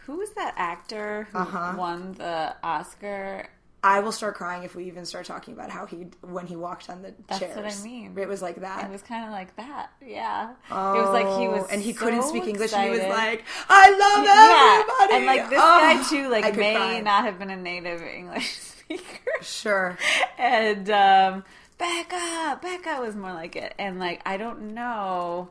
who 0.05 0.17
was 0.17 0.29
that 0.33 0.53
actor 0.55 1.27
who 1.31 1.39
Uh-huh. 1.39 1.73
won 1.77 2.13
the 2.13 2.55
oscar 2.63 3.47
I 3.83 3.99
will 4.01 4.11
start 4.11 4.35
crying 4.35 4.61
if 4.63 4.75
we 4.75 4.85
even 4.85 5.05
start 5.05 5.25
talking 5.25 5.55
about 5.55 5.71
how 5.71 5.87
he 5.87 6.05
when 6.21 6.45
he 6.45 6.55
walked 6.55 6.87
on 6.89 7.01
the 7.01 7.15
That's 7.27 7.39
chairs. 7.39 7.55
what 7.55 7.65
I 7.65 7.75
mean. 7.83 8.15
It 8.17 8.27
was 8.27 8.39
like 8.41 8.57
that. 8.61 8.85
It 8.85 8.91
was 8.91 9.01
kind 9.01 9.25
of 9.25 9.31
like 9.31 9.55
that, 9.55 9.89
yeah. 10.05 10.53
Oh, 10.69 10.93
it 10.97 11.01
was 11.01 11.09
like 11.11 11.25
he 11.39 11.47
was, 11.47 11.63
Oh, 11.63 11.67
and 11.71 11.81
he 11.81 11.91
couldn't 11.93 12.21
so 12.21 12.29
speak 12.29 12.45
English. 12.47 12.73
And 12.73 12.83
he 12.83 12.89
was 12.91 13.07
like, 13.07 13.43
"I 13.69 13.89
love 13.89 14.25
yeah, 14.25 14.81
everybody." 14.81 15.17
and 15.17 15.25
like 15.25 15.49
this 15.49 15.59
Oh, 15.61 15.79
guy 15.79 16.03
too, 16.09 16.29
like 16.29 16.55
may 16.55 16.75
cry. 16.75 16.99
not 16.99 17.23
have 17.25 17.39
been 17.39 17.49
a 17.49 17.55
native 17.57 18.01
English 18.03 18.51
speaker, 18.59 19.31
Sure. 19.41 19.97
and 20.37 20.87
um, 20.91 21.43
Becca, 21.79 22.59
Becca 22.61 23.01
was 23.01 23.15
more 23.15 23.33
like 23.33 23.55
it, 23.55 23.73
and 23.79 23.99
like 23.99 24.21
I 24.27 24.37
don't 24.37 24.75
know 24.75 25.49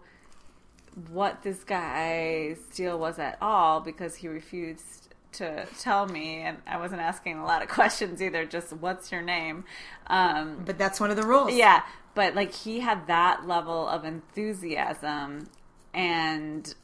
what 1.11 1.43
this 1.43 1.65
guy's 1.65 2.59
deal 2.75 2.99
was 2.99 3.19
at 3.19 3.39
all 3.41 3.81
because 3.81 4.15
he 4.17 4.29
refused 4.29 5.00
to 5.33 5.67
tell 5.79 6.07
me, 6.07 6.41
and 6.43 6.59
I 6.67 6.79
wasn't 6.79 7.01
asking 7.01 7.39
a 7.39 7.45
lot 7.45 7.63
of 7.63 7.69
questions 7.79 8.21
either. 8.23 8.45
Just 8.45 8.73
what's 8.73 9.11
your 9.13 9.23
name? 9.23 9.65
Um, 10.09 10.63
But 10.65 10.79
that's 10.79 11.01
one 11.01 11.11
of 11.11 11.17
the 11.17 11.23
rules. 11.25 11.53
yeah, 11.55 11.83
but 12.15 12.35
like 12.35 12.53
he 12.53 12.81
had 12.81 13.07
that 13.07 13.47
level 13.47 13.87
of 13.89 14.05
enthusiasm 14.05 15.49
and 15.95 16.75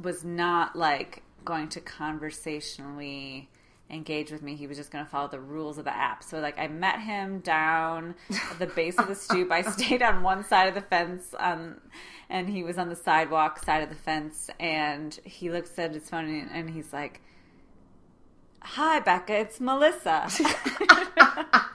was 0.00 0.24
not 0.24 0.76
like 0.76 1.22
going 1.44 1.68
to 1.70 1.80
conversationally 1.80 3.48
engage 3.90 4.30
with 4.30 4.42
me. 4.42 4.54
He 4.56 4.66
was 4.66 4.76
just 4.76 4.90
going 4.90 5.04
to 5.04 5.10
follow 5.10 5.28
the 5.28 5.40
rules 5.40 5.78
of 5.78 5.84
the 5.84 5.94
app. 5.94 6.22
So 6.22 6.38
like 6.38 6.58
I 6.58 6.68
met 6.68 7.00
him 7.00 7.40
down 7.40 8.14
at 8.50 8.58
the 8.58 8.66
base 8.66 8.98
of 8.98 9.08
the 9.08 9.14
stoop. 9.14 9.50
I 9.50 9.62
stayed 9.70 10.02
on 10.02 10.22
one 10.22 10.44
side 10.44 10.68
of 10.68 10.74
the 10.74 10.80
fence 10.80 11.34
um, 11.38 11.80
and 12.28 12.48
he 12.48 12.62
was 12.62 12.78
on 12.78 12.88
the 12.88 12.96
sidewalk 12.96 13.62
side 13.64 13.82
of 13.82 13.88
the 13.88 13.94
fence 13.94 14.50
and 14.58 15.18
he 15.24 15.50
looks 15.50 15.78
at 15.78 15.92
his 15.92 16.08
phone 16.08 16.26
and, 16.26 16.50
and 16.52 16.70
he's 16.70 16.92
like 16.92 17.20
Hi 18.62 19.00
Becca, 19.00 19.32
it's 19.34 19.58
Melissa. 19.60 20.28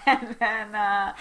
and 0.06 0.36
then 0.38 0.74
uh 0.74 1.12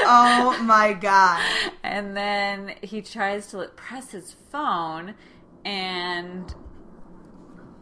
Oh 0.00 0.62
my 0.62 0.92
god. 0.92 1.42
and 1.82 2.16
then 2.16 2.74
he 2.82 3.02
tries 3.02 3.48
to 3.48 3.66
press 3.76 4.12
his 4.12 4.34
phone 4.50 5.14
and 5.64 6.54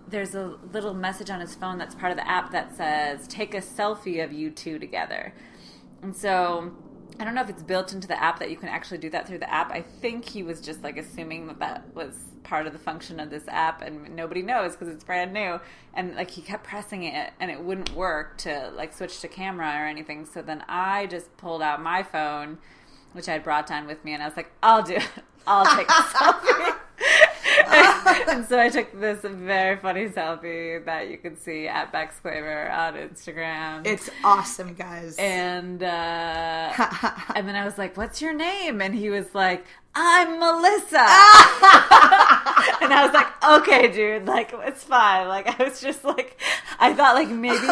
there's 0.09 0.35
a 0.35 0.57
little 0.73 0.95
message 0.95 1.31
on 1.31 1.41
his 1.41 1.55
phone 1.55 1.79
that's 1.79 1.95
part 1.95 2.13
of 2.13 2.19
the 2.19 2.29
app 2.29 2.53
that 2.53 2.77
says 2.77 3.27
take 3.27 3.55
a 3.55 3.61
selfie 3.61 4.23
of 4.23 4.33
you 4.33 4.51
two 4.51 4.79
together. 4.79 5.35
And 6.03 6.15
so 6.15 6.73
i 7.19 7.25
don't 7.25 7.35
know 7.35 7.41
if 7.41 7.49
it's 7.49 7.63
built 7.63 7.95
into 7.95 8.07
the 8.07 8.23
app 8.23 8.39
that 8.41 8.51
you 8.51 8.57
can 8.59 8.69
actually 8.69 8.99
do 8.99 9.09
that 9.11 9.27
through 9.27 9.39
the 9.39 9.51
app. 9.51 9.73
I 9.73 9.83
think 9.83 10.29
he 10.29 10.43
was 10.43 10.61
just 10.61 10.83
like 10.83 10.97
assuming 10.97 11.47
that 11.47 11.59
that 11.61 11.95
was 11.95 12.15
part 12.45 12.67
of 12.67 12.73
the 12.73 12.79
function 12.79 13.19
of 13.19 13.31
this 13.31 13.45
app 13.49 13.83
and 13.83 14.15
nobody 14.15 14.43
knows 14.43 14.73
because 14.73 14.89
it's 14.89 15.03
brand 15.03 15.33
new. 15.33 15.59
And 15.95 16.15
like 16.15 16.31
he 16.31 16.43
kept 16.43 16.65
pressing 16.65 17.03
it 17.03 17.33
and 17.41 17.51
it 17.51 17.61
wouldn't 17.61 17.95
work 17.95 18.39
to 18.39 18.71
like 18.77 18.93
switch 18.93 19.21
to 19.21 19.29
camera 19.29 19.69
or 19.69 19.87
anything. 19.87 20.27
So 20.27 20.43
then 20.43 20.65
i 20.69 21.07
just 21.07 21.37
pulled 21.37 21.63
out 21.63 21.83
my 21.83 22.03
phone 22.03 22.59
which 23.13 23.29
i 23.29 23.33
had 23.33 23.43
brought 23.43 23.67
down 23.67 23.87
with 23.87 24.05
me 24.05 24.13
and 24.13 24.23
i 24.23 24.27
was 24.27 24.37
like 24.37 24.53
i'll 24.63 24.83
do 24.83 24.95
it. 24.95 25.09
I'll 25.47 25.77
take 25.77 25.89
a 25.89 25.93
selfie 25.93 26.76
so 28.49 28.59
I 28.59 28.69
took 28.69 28.99
this 28.99 29.21
very 29.23 29.77
funny 29.77 30.09
selfie 30.09 30.85
that 30.85 31.09
you 31.09 31.19
can 31.19 31.37
see 31.37 31.67
at 31.67 31.93
Bex 31.93 32.19
Claver 32.21 32.71
on 32.71 32.95
Instagram. 32.95 33.87
It's 33.87 34.09
awesome, 34.23 34.75
guys. 34.75 35.17
and 35.19 35.83
uh, 35.83 35.87
and 37.35 37.49
then 37.49 37.57
I 37.57 37.65
was 37.65 37.79
like, 37.79 37.97
"What's 37.97 38.23
your 38.23 38.35
name?" 38.35 38.81
And 38.81 38.95
he 38.95 39.11
was 39.11 39.35
like, 39.35 39.65
"I'm 39.95 40.39
Melissa." 40.39 40.99
and 42.81 42.93
I 42.93 43.03
was 43.05 43.13
like, 43.13 43.61
"Okay, 43.61 43.91
dude, 43.91 44.27
like 44.27 44.53
it's 44.53 44.85
fine." 44.85 45.29
Like 45.29 45.61
I 45.61 45.65
was 45.65 45.81
just 45.81 46.05
like, 46.05 46.41
I 46.79 46.95
thought 46.95 47.15
like 47.15 47.29
maybe 47.29 47.67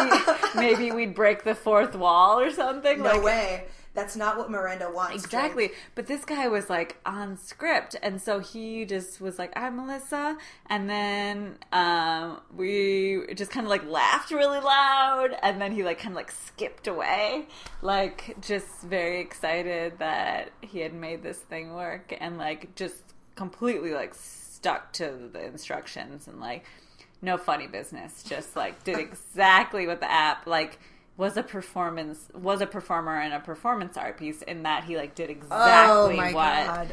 maybe 0.57 0.91
we'd 0.91 1.15
break 1.15 1.45
the 1.45 1.55
fourth 1.55 1.95
wall 1.95 2.41
or 2.41 2.51
something. 2.51 2.99
no 2.99 3.05
like, 3.05 3.23
way. 3.23 3.65
That's 3.95 4.17
not 4.17 4.37
what 4.37 4.51
Miranda 4.51 4.91
wants. 4.93 5.25
Exactly. 5.25 5.71
But 5.95 6.09
this 6.09 6.25
guy 6.25 6.49
was 6.49 6.69
like 6.69 6.97
on 7.07 7.37
script. 7.37 7.95
And 8.03 8.21
so 8.21 8.41
he 8.41 8.85
just 8.85 9.21
was 9.21 9.39
like, 9.39 9.53
I'm 9.57 9.77
Melissa. 9.77 10.37
And 10.67 10.91
then 10.91 11.59
um, 11.73 12.41
we 12.55 13.25
just 13.35 13.53
kind 13.53 13.65
of 13.65 13.71
like 13.71 13.87
laughed 13.89 14.33
really 14.33 14.59
loud. 14.59 15.37
And 15.43 15.61
then 15.61 15.73
he 15.73 15.85
like 15.85 16.01
kind 16.01 16.13
of 16.13 16.17
like 16.17 16.33
skipped 16.33 16.89
away. 16.89 17.47
Like 17.83 18.37
just 18.41 18.83
very 18.83 19.21
excited 19.21 19.99
that 20.01 20.51
he 20.61 20.81
had 20.81 20.93
made 20.93 21.23
this 21.23 21.39
thing 21.39 21.75
work. 21.75 22.13
And 22.21 22.37
like 22.37 22.75
just 22.75 22.97
completely 23.37 23.93
like 23.93 24.15
stuck 24.15 24.93
to 24.95 25.29
the 25.33 25.45
instructions 25.45 26.27
and 26.27 26.41
like 26.41 26.65
no 27.23 27.37
funny 27.37 27.69
business. 27.69 28.25
Just 28.25 28.57
like 28.57 28.83
did 28.83 28.99
exactly 28.99 29.87
what 29.87 30.01
the 30.01 30.11
app 30.11 30.49
like 30.49 30.81
was 31.17 31.37
a 31.37 31.43
performance 31.43 32.29
was 32.35 32.61
a 32.61 32.67
performer 32.67 33.21
in 33.21 33.33
a 33.33 33.41
performance 33.41 33.97
art 33.97 34.19
piece 34.19 34.43
in 34.43 34.63
that 34.65 34.85
he 34.85 34.97
like 34.97 35.15
did 35.15 35.29
Oh 35.31 35.33
exactly 35.33 36.17
my 36.17 36.33
what 36.33 36.67
god. 36.67 36.93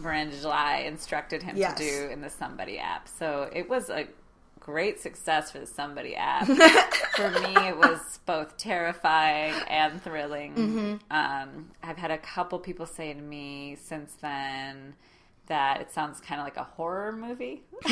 Miranda 0.00 0.36
July 0.40 0.78
instructed 0.86 1.42
him 1.42 1.56
Yes. 1.56 1.78
to 1.78 1.84
do 1.84 2.08
in 2.10 2.20
the 2.22 2.30
Somebody 2.30 2.78
app. 2.78 3.06
So 3.08 3.48
it 3.52 3.68
was 3.68 3.90
a 3.90 4.06
great 4.58 4.98
success 5.00 5.50
for 5.52 5.58
the 5.58 5.66
Somebody 5.66 6.16
app. 6.16 6.46
for 7.16 7.30
me, 7.30 7.54
it 7.68 7.76
was 7.76 8.18
both 8.26 8.56
terrifying 8.56 9.54
and 9.68 10.02
thrilling. 10.02 10.54
Mm-hmm. 10.54 10.94
Um, 11.10 11.70
I've 11.82 11.98
had 11.98 12.10
a 12.10 12.18
couple 12.18 12.58
people 12.58 12.86
say 12.86 13.12
to 13.12 13.20
me 13.20 13.76
since 13.80 14.14
then 14.22 14.94
that 15.46 15.80
it 15.80 15.90
sounds 15.92 16.20
kind 16.20 16.40
of 16.40 16.46
like 16.46 16.56
a 16.56 16.64
horror 16.64 17.12
movie, 17.12 17.62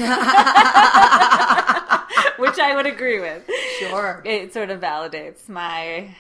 which 2.50 2.58
I 2.58 2.74
would 2.76 2.86
agree 2.86 3.20
with. 3.20 3.48
Sure. 3.78 4.22
It 4.24 4.52
sort 4.52 4.70
of 4.70 4.80
validates 4.80 5.48
my 5.48 6.14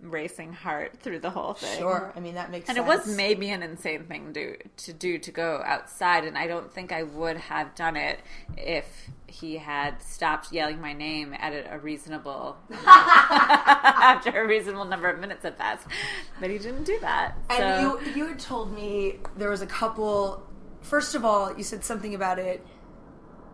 racing 0.00 0.52
heart 0.52 0.98
through 1.00 1.20
the 1.20 1.30
whole 1.30 1.54
thing. 1.54 1.78
Sure. 1.78 2.12
I 2.16 2.20
mean 2.20 2.34
that 2.34 2.50
makes 2.50 2.68
And 2.68 2.76
sense. 2.76 2.86
it 2.86 2.88
was 2.88 3.16
maybe 3.16 3.50
an 3.50 3.62
insane 3.62 4.04
thing 4.04 4.32
to 4.34 4.56
to 4.56 4.92
do 4.92 5.18
to 5.18 5.30
go 5.30 5.62
outside, 5.64 6.24
and 6.24 6.36
I 6.36 6.46
don't 6.46 6.72
think 6.72 6.90
I 6.92 7.02
would 7.04 7.36
have 7.36 7.74
done 7.74 7.96
it 7.96 8.18
if 8.56 8.86
he 9.28 9.56
had 9.56 10.02
stopped 10.02 10.52
yelling 10.52 10.80
my 10.80 10.92
name 10.92 11.34
at 11.38 11.52
a, 11.72 11.78
reasonable 11.78 12.56
after 12.84 14.42
a 14.42 14.46
reasonable 14.46 14.84
number 14.84 15.08
of 15.08 15.18
minutes 15.20 15.42
had 15.42 15.56
passed. 15.58 15.86
But 16.40 16.50
he 16.50 16.58
didn't 16.58 16.84
do 16.84 16.98
that. 17.00 17.36
And 17.50 17.58
so 17.58 18.00
you 18.00 18.12
you 18.14 18.26
had 18.26 18.38
told 18.38 18.72
me 18.72 19.18
there 19.36 19.50
was 19.50 19.62
a 19.62 19.66
couple. 19.66 20.42
First 20.82 21.14
of 21.14 21.24
all, 21.24 21.56
you 21.56 21.62
said 21.62 21.84
something 21.84 22.14
about 22.14 22.38
it 22.38 22.66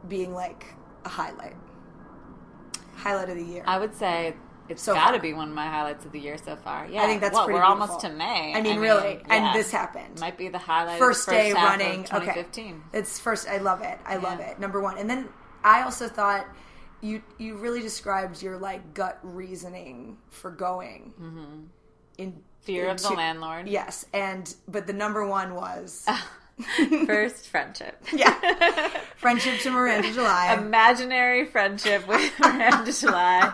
being 0.09 0.33
like 0.33 0.65
a 1.05 1.09
highlight, 1.11 1.55
highlight 2.99 3.31
of 3.31 3.37
the 3.37 3.45
year. 3.45 3.63
I 3.67 3.79
would 3.79 3.95
say 3.95 4.35
it's 4.69 4.83
So 4.83 4.95
got 4.95 5.13
to 5.13 5.21
be 5.21 5.33
one 5.33 5.49
of 5.49 5.55
my 5.55 5.67
highlights 5.67 6.05
of 6.05 6.13
the 6.13 6.21
year 6.21 6.37
so 6.37 6.57
far. 6.57 6.87
Yeah, 6.87 7.03
I 7.03 7.07
think 7.07 7.21
that's 7.21 7.35
what, 7.35 7.47
pretty 7.47 7.59
we're 7.59 7.65
almost 7.65 8.01
to. 8.01 8.11
May. 8.11 8.55
I 8.55 8.61
mean, 8.61 8.79
really, 8.81 9.21
yeah. 9.27 9.35
and 9.35 9.59
this 9.59 9.71
happened. 9.71 10.21
might 10.21 10.37
be 10.37 10.49
the 10.49 10.59
highlight. 10.59 10.99
first 10.99 11.27
of 11.27 11.35
the 11.35 11.39
day 11.39 11.53
first 11.53 11.63
of 11.63 11.69
running. 11.71 12.01
Okay, 12.01 12.11
2015. 12.11 12.83
it's 12.93 13.19
first. 13.19 13.49
I 13.49 13.59
love 13.59 13.83
it. 13.83 13.99
I 14.05 14.17
love 14.17 14.41
it. 14.41 14.59
Number 14.59 14.81
one, 14.81 14.99
and 14.99 15.09
then 15.09 15.29
I 15.65 15.83
also 15.83 16.09
thought 16.09 16.47
you 17.01 17.23
you 17.39 17.57
really 17.57 17.81
described 17.81 18.43
your 18.43 18.59
like 18.59 18.95
gut 18.95 19.19
reasoning 19.23 20.19
for 20.31 20.51
going 20.51 21.15
mm-hmm. 21.19 21.65
in 22.19 22.43
Fear 22.61 22.91
of 22.91 23.01
the 23.01 23.11
landlord. 23.11 23.69
Yes, 23.69 24.05
and 24.13 24.55
but 24.67 24.87
the 24.87 24.93
number 24.93 25.27
one 25.27 25.55
was 25.55 26.07
First 27.07 27.49
friendship. 27.49 28.05
yeah, 28.15 28.35
friendship 29.19 29.61
to 29.61 29.71
Miranda 29.71 30.13
July. 30.13 30.55
imaginary 30.55 31.45
friendship 31.45 32.07
with 32.09 32.33
Miranda 32.41 32.93
July. 32.93 33.53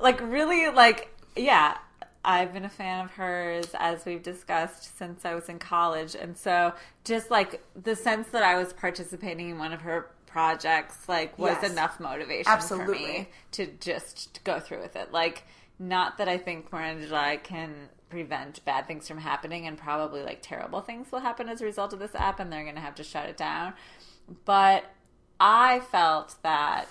like 0.00 0.20
really 0.20 0.70
like 0.70 1.14
yeah. 1.36 1.76
I've 2.24 2.52
been 2.52 2.64
a 2.64 2.68
fan 2.68 3.04
of 3.06 3.10
hers 3.12 3.66
as 3.76 4.04
we've 4.04 4.22
discussed 4.22 4.96
since 4.96 5.24
I 5.24 5.34
was 5.34 5.48
in 5.48 5.58
college. 5.58 6.14
And 6.14 6.36
so 6.36 6.72
just 7.04 7.32
like 7.32 7.64
the 7.74 7.96
sense 7.96 8.28
that 8.28 8.44
I 8.44 8.56
was 8.56 8.72
participating 8.72 9.50
in 9.50 9.58
one 9.58 9.72
of 9.72 9.80
her 9.80 10.06
projects 10.26 11.08
like 11.08 11.36
was 11.36 11.56
Yes. 11.60 11.72
enough 11.72 11.98
motivation 11.98 12.44
for 12.44 12.50
Absolutely. 12.50 13.04
me 13.06 13.28
to 13.52 13.66
just 13.80 14.38
go 14.44 14.60
through 14.60 14.82
with 14.82 14.94
it. 14.94 15.10
Like 15.10 15.42
not 15.80 16.18
that 16.18 16.28
I 16.28 16.38
think 16.38 16.72
Miranda 16.72 17.08
July 17.08 17.38
can 17.42 17.88
prevent 18.08 18.64
bad 18.64 18.86
things 18.86 19.08
from 19.08 19.18
happening 19.18 19.66
and 19.66 19.76
probably 19.76 20.22
like 20.22 20.42
terrible 20.42 20.80
things 20.80 21.10
will 21.10 21.20
happen 21.20 21.48
as 21.48 21.60
a 21.60 21.64
result 21.64 21.92
of 21.92 21.98
this 21.98 22.14
app 22.14 22.38
and 22.38 22.52
they're 22.52 22.62
going 22.62 22.76
to 22.76 22.80
have 22.80 22.94
to 22.96 23.02
shut 23.02 23.28
it 23.28 23.36
down. 23.36 23.72
But 24.44 24.84
I 25.40 25.80
felt 25.80 26.36
that 26.42 26.88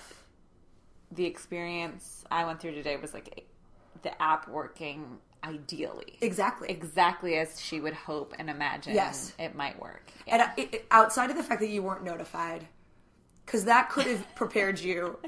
the 1.10 1.24
experience 1.26 2.24
I 2.30 2.44
went 2.44 2.60
through 2.60 2.74
today 2.74 2.96
was 2.96 3.12
like 3.14 3.46
the 4.02 4.22
app 4.22 4.48
working 4.48 5.18
ideally. 5.44 6.18
Exactly. 6.20 6.70
Exactly 6.70 7.36
as 7.36 7.60
she 7.60 7.80
would 7.80 7.94
hope 7.94 8.34
and 8.38 8.48
imagine 8.48 8.94
Yes. 8.94 9.32
it 9.38 9.54
might 9.54 9.80
work. 9.80 10.10
And 10.28 10.42
uh, 10.42 10.48
it, 10.56 10.74
it- 10.74 10.86
outside 10.90 11.30
of 11.30 11.36
the 11.36 11.42
fact 11.42 11.60
that 11.60 11.68
you 11.68 11.82
weren't 11.82 12.04
notified, 12.04 12.66
because 13.44 13.64
that 13.64 13.90
could 13.90 14.06
have 14.06 14.34
prepared 14.36 14.78
you 14.78 15.18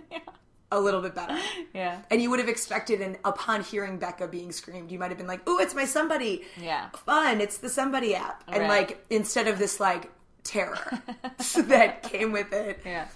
a 0.71 0.81
little 0.81 1.01
bit 1.03 1.15
better. 1.15 1.39
Yeah. 1.75 2.01
And 2.11 2.23
you 2.23 2.31
would 2.31 2.39
have 2.39 2.49
expected, 2.49 3.01
and 3.01 3.19
upon 3.25 3.63
hearing 3.63 3.99
Becca 3.99 4.29
being 4.29 4.53
screamed, 4.53 4.91
you 4.93 4.99
might 4.99 5.09
have 5.11 5.19
been 5.19 5.27
like, 5.27 5.49
"Ooh, 5.49 5.59
it's 5.59 5.75
my 5.75 5.85
somebody!" 5.85 6.45
Yeah. 6.61 6.91
fun. 6.91 7.41
It's 7.41 7.59
the 7.59 7.69
somebody 7.69 8.15
app, 8.15 8.43
and 8.49 8.63
Right. 8.63 8.69
like 8.69 9.05
instead 9.11 9.47
of 9.49 9.59
this 9.59 9.79
like 9.81 10.11
terror 10.45 11.03
that 11.67 12.03
came 12.05 12.31
with 12.33 12.53
it, 12.53 12.81
Yeah. 12.85 13.09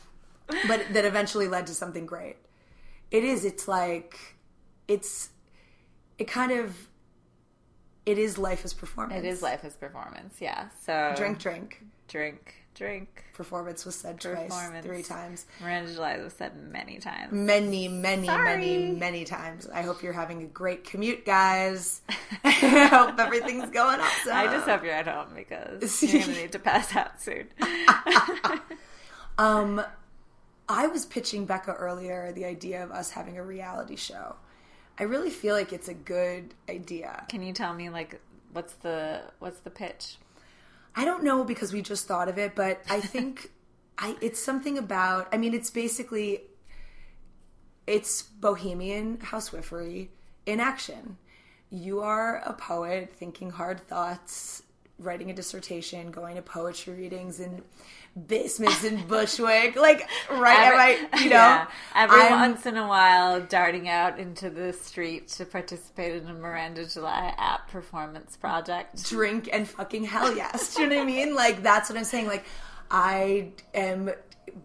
but 0.66 0.82
that 0.92 1.04
eventually 1.04 1.46
led 1.48 1.66
to 1.68 1.74
something 1.74 2.06
great. 2.06 2.36
It 3.10 3.24
is. 3.24 3.44
It's 3.44 3.68
like 3.68 4.18
it's. 4.88 5.30
It 6.18 6.26
kind 6.28 6.52
of. 6.52 6.88
It 8.06 8.18
is 8.18 8.38
life 8.38 8.64
as 8.64 8.72
performance. 8.72 9.18
It 9.24 9.28
is 9.28 9.42
life 9.42 9.64
as 9.64 9.76
performance, 9.76 10.36
yeah. 10.40 10.68
So 10.84 11.12
Drink, 11.16 11.38
drink. 11.38 11.82
drink, 12.08 12.54
drink. 12.78 13.24
Performance 13.34 13.84
was 13.84 13.94
said 13.96 14.20
twice, 14.20 14.48
Performance. 14.48 14.86
three 14.86 15.02
times. 15.02 15.46
Miranda 15.60 15.92
July 15.92 16.16
was 16.18 16.32
said 16.32 16.56
many 16.70 16.98
times. 16.98 17.32
many, 17.32 17.88
many, 17.88 18.26
Sorry. 18.26 18.44
many, 18.44 18.90
many 18.92 19.24
times. 19.24 19.68
I 19.68 19.82
hope 19.82 20.02
you're 20.02 20.12
having 20.12 20.42
a 20.42 20.46
great 20.46 20.84
commute, 20.84 21.26
guys. 21.26 22.00
I 22.44 22.50
hope 22.50 23.18
everything's 23.18 23.70
going 23.70 24.00
awesome. 24.00 24.32
I 24.32 24.46
just 24.46 24.66
hope 24.66 24.82
you're 24.84 24.92
at 24.92 25.06
home 25.06 25.34
because 25.34 26.02
you're 26.02 26.22
gonna 26.22 26.34
need 26.34 26.52
to 26.52 26.58
pass 26.58 26.94
out 26.96 27.20
soon. 27.20 27.48
Um, 29.38 29.80
I 30.68 30.88
was 30.88 31.06
pitching 31.06 31.46
Becca 31.46 31.72
earlier 31.72 32.32
the 32.32 32.44
idea 32.44 32.82
of 32.82 32.90
us 32.90 33.10
having 33.10 33.38
a 33.38 33.44
reality 33.44 33.94
show. 33.94 34.34
I 34.98 35.04
really 35.04 35.30
feel 35.30 35.54
like 35.54 35.72
it's 35.72 35.86
a 35.86 35.94
good 35.94 36.54
idea. 36.68 37.24
Can 37.28 37.42
you 37.42 37.52
tell 37.52 37.72
me 37.72 37.88
like 37.88 38.20
what's 38.52 38.72
the 38.74 39.22
what's 39.38 39.60
the 39.60 39.70
pitch? 39.70 40.16
I 40.98 41.04
don't 41.04 41.22
know 41.22 41.44
because 41.44 41.72
we 41.72 41.80
just 41.80 42.08
thought 42.08 42.28
of 42.28 42.38
it, 42.38 42.56
but 42.56 42.82
I 42.90 43.00
think 43.14 43.52
I 43.96 44.16
it's 44.20 44.40
something 44.40 44.76
about 44.76 45.28
I 45.32 45.36
mean 45.36 45.54
it's 45.54 45.70
basically 45.70 46.42
it's 47.86 48.22
bohemian 48.22 49.18
housewifery 49.18 50.08
in 50.44 50.58
action. 50.58 51.16
You 51.70 52.00
are 52.00 52.42
a 52.44 52.52
poet 52.52 53.12
thinking 53.14 53.50
hard 53.50 53.86
thoughts, 53.86 54.64
writing 54.98 55.30
a 55.30 55.34
dissertation, 55.34 56.10
going 56.10 56.36
to 56.36 56.42
poetry 56.42 56.94
readings 56.94 57.38
in 57.40 57.62
basements 58.26 58.82
in 58.84 59.06
Bushwick. 59.06 59.76
Like 59.76 60.08
right 60.30 60.58
am 60.58 60.78
I 60.78 61.18
you 61.22 61.30
know 61.30 61.36
Yeah. 61.36 61.66
Every 61.94 62.20
I'm- 62.20 62.32
once 62.32 62.66
in 62.66 62.76
a 62.76 62.86
while, 62.86 63.40
darting 63.40 63.88
out 63.88 64.18
into 64.18 64.50
the 64.50 64.72
street 64.72 65.28
to 65.28 65.44
participate 65.44 66.20
in 66.22 66.28
a 66.28 66.34
Miranda 66.34 66.84
July 66.86 67.32
app 67.38 67.70
performance 67.70 68.36
project. 68.36 69.08
drink 69.08 69.48
and 69.52 69.68
fucking 69.68 70.04
hell 70.04 70.34
yes. 70.34 70.74
Do 70.74 70.82
you 70.82 70.88
know 70.88 70.96
what 70.96 71.02
I 71.02 71.06
mean? 71.06 71.34
Like 71.34 71.62
that's 71.62 71.88
what 71.88 71.96
I'm 71.98 72.04
saying. 72.04 72.26
Like 72.26 72.44
I 72.90 73.50
am 73.74 74.10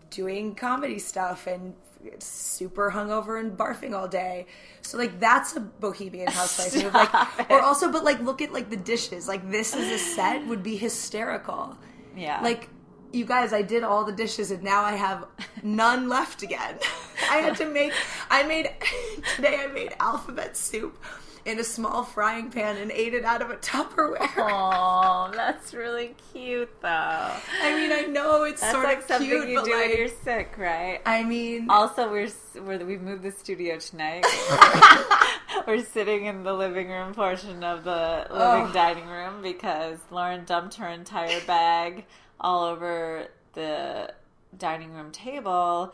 doing 0.10 0.56
comedy 0.56 0.98
stuff 0.98 1.46
and 1.46 1.74
super 2.20 2.92
hungover 2.92 3.40
and 3.40 3.58
barfing 3.58 3.94
all 3.94 4.08
day. 4.08 4.48
So 4.82 4.98
like 4.98 5.20
that's 5.20 5.56
a 5.56 5.60
bohemian 5.60 6.28
housewife 6.32 6.84
move. 6.84 6.94
Like 6.94 7.50
or 7.52 7.62
also 7.62 7.92
but 7.92 8.04
like 8.04 8.20
look 8.22 8.42
at 8.42 8.52
like 8.52 8.70
the 8.70 8.78
dishes. 8.78 9.28
Like 9.28 9.50
this 9.50 9.76
is 9.76 9.92
a 9.92 9.98
set 9.98 10.46
would 10.48 10.64
be 10.64 10.76
hysterical. 10.76 11.78
Yeah. 12.16 12.42
Like 12.42 12.70
you 13.12 13.26
guys, 13.26 13.54
I 13.54 13.62
did 13.62 13.84
all 13.84 14.04
the 14.04 14.12
dishes 14.12 14.50
and 14.52 14.64
now 14.64 14.82
I 14.82 14.94
have 14.94 15.28
none 15.62 16.10
left 16.10 16.42
again. 16.42 16.80
I 17.30 17.38
had 17.38 17.56
to 17.58 17.66
make 17.66 17.94
I 18.30 18.44
made 18.44 18.72
today 19.36 19.64
I 19.64 19.68
made 19.68 19.96
alphabet 20.00 20.58
soup 20.58 20.98
in 21.46 21.60
a 21.60 21.64
small 21.64 22.04
frying 22.04 22.50
pan 22.50 22.78
and 22.78 22.90
ate 22.92 23.14
it 23.14 23.26
out 23.26 23.42
of 23.42 23.50
a 23.50 23.56
Tupperware. 23.58 24.30
Oh, 24.38 25.30
that's 25.34 25.74
really 25.74 26.16
cute 26.32 26.70
though. 26.82 26.88
I 26.88 27.76
mean, 27.76 27.92
I 27.92 28.02
know 28.10 28.44
it's 28.44 28.62
That's 28.62 28.74
sort 28.74 28.86
like 28.86 29.00
of 29.00 29.04
something 29.06 29.30
cute, 29.30 29.50
you 29.50 29.56
but 29.58 29.66
do 29.66 29.72
like, 29.74 29.90
when 29.90 29.98
you're 29.98 30.08
sick, 30.24 30.56
right? 30.58 31.02
I 31.06 31.24
mean, 31.24 31.70
Also, 31.70 32.10
we're, 32.10 32.30
we're 32.62 32.86
we've 32.86 33.02
moved 33.02 33.24
the 33.24 33.32
studio 33.32 33.78
tonight. 33.78 34.26
we're 35.68 35.84
sitting 35.84 36.26
in 36.26 36.44
the 36.44 36.54
living 36.54 36.90
room 36.90 37.14
portion 37.14 37.64
of 37.64 37.84
the 37.84 38.28
living 38.32 38.68
Oh. 38.70 38.72
dining 38.74 39.08
room 39.08 39.42
because 39.42 40.00
Lauren 40.12 40.46
dumped 40.46 40.76
her 40.76 40.88
entire 40.88 41.42
bag 41.42 42.06
all 42.40 42.64
over 42.64 43.28
the 43.54 44.14
dining 44.58 44.94
room 44.94 45.12
table, 45.12 45.94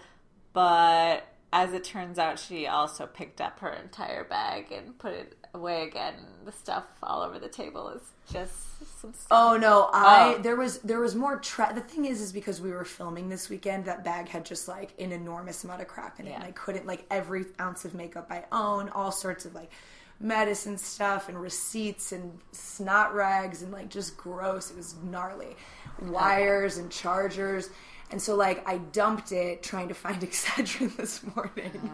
but 0.53 1.25
as 1.51 1.73
it 1.73 1.83
turns 1.83 2.19
out, 2.19 2.37
she 2.39 2.67
also 2.67 3.07
picked 3.07 3.41
up 3.41 3.59
her 3.59 3.69
entire 3.71 4.23
bag 4.23 4.71
and 4.71 4.97
put 4.99 5.13
it 5.13 5.35
away 5.53 5.83
again. 5.87 6.13
The 6.45 6.51
stuff 6.51 6.85
all 7.03 7.21
over 7.21 7.39
the 7.39 7.49
table 7.49 7.89
is 7.89 8.01
just 8.31 8.53
some 9.01 9.13
stuff. 9.13 9.27
oh 9.31 9.57
no, 9.57 9.89
I 9.93 10.35
Oh. 10.37 10.41
there 10.41 10.55
was 10.55 10.79
there 10.79 10.99
was 10.99 11.15
more. 11.15 11.37
Tra- 11.39 11.71
the 11.73 11.81
thing 11.81 12.05
is, 12.05 12.21
is 12.21 12.31
because 12.31 12.61
we 12.61 12.71
were 12.71 12.85
filming 12.85 13.29
this 13.29 13.49
weekend, 13.49 13.85
that 13.85 14.03
bag 14.03 14.27
had 14.29 14.45
just 14.45 14.67
like 14.67 14.93
an 14.99 15.11
enormous 15.11 15.63
amount 15.63 15.81
of 15.81 15.87
crap 15.87 16.19
in 16.19 16.27
it, 16.27 16.33
and 16.33 16.43
I 16.43 16.51
couldn't 16.51 16.85
like 16.85 17.05
every 17.11 17.45
ounce 17.59 17.85
of 17.85 17.93
makeup 17.93 18.27
I 18.29 18.45
own, 18.51 18.89
all 18.89 19.11
sorts 19.11 19.45
of 19.45 19.53
like 19.55 19.71
medicine 20.21 20.77
stuff 20.77 21.29
and 21.29 21.41
receipts 21.41 22.11
and 22.11 22.37
snot 22.51 23.13
rags 23.15 23.61
and 23.61 23.71
like 23.71 23.89
just 23.89 24.17
gross. 24.17 24.69
It 24.71 24.77
was 24.77 24.95
gnarly, 25.03 25.55
wires 26.01 26.77
and 26.77 26.91
chargers. 26.91 27.69
And 28.11 28.19
so, 28.19 28.35
like, 28.35 28.67
I 28.67 28.79
dumped 28.79 29.31
it 29.31 29.61
trying 29.61 29.89
to 29.89 29.93
find 29.93 30.19
Excedrin 30.23 30.95
this 30.97 31.21
morning, 31.35 31.79
oh. 31.85 31.91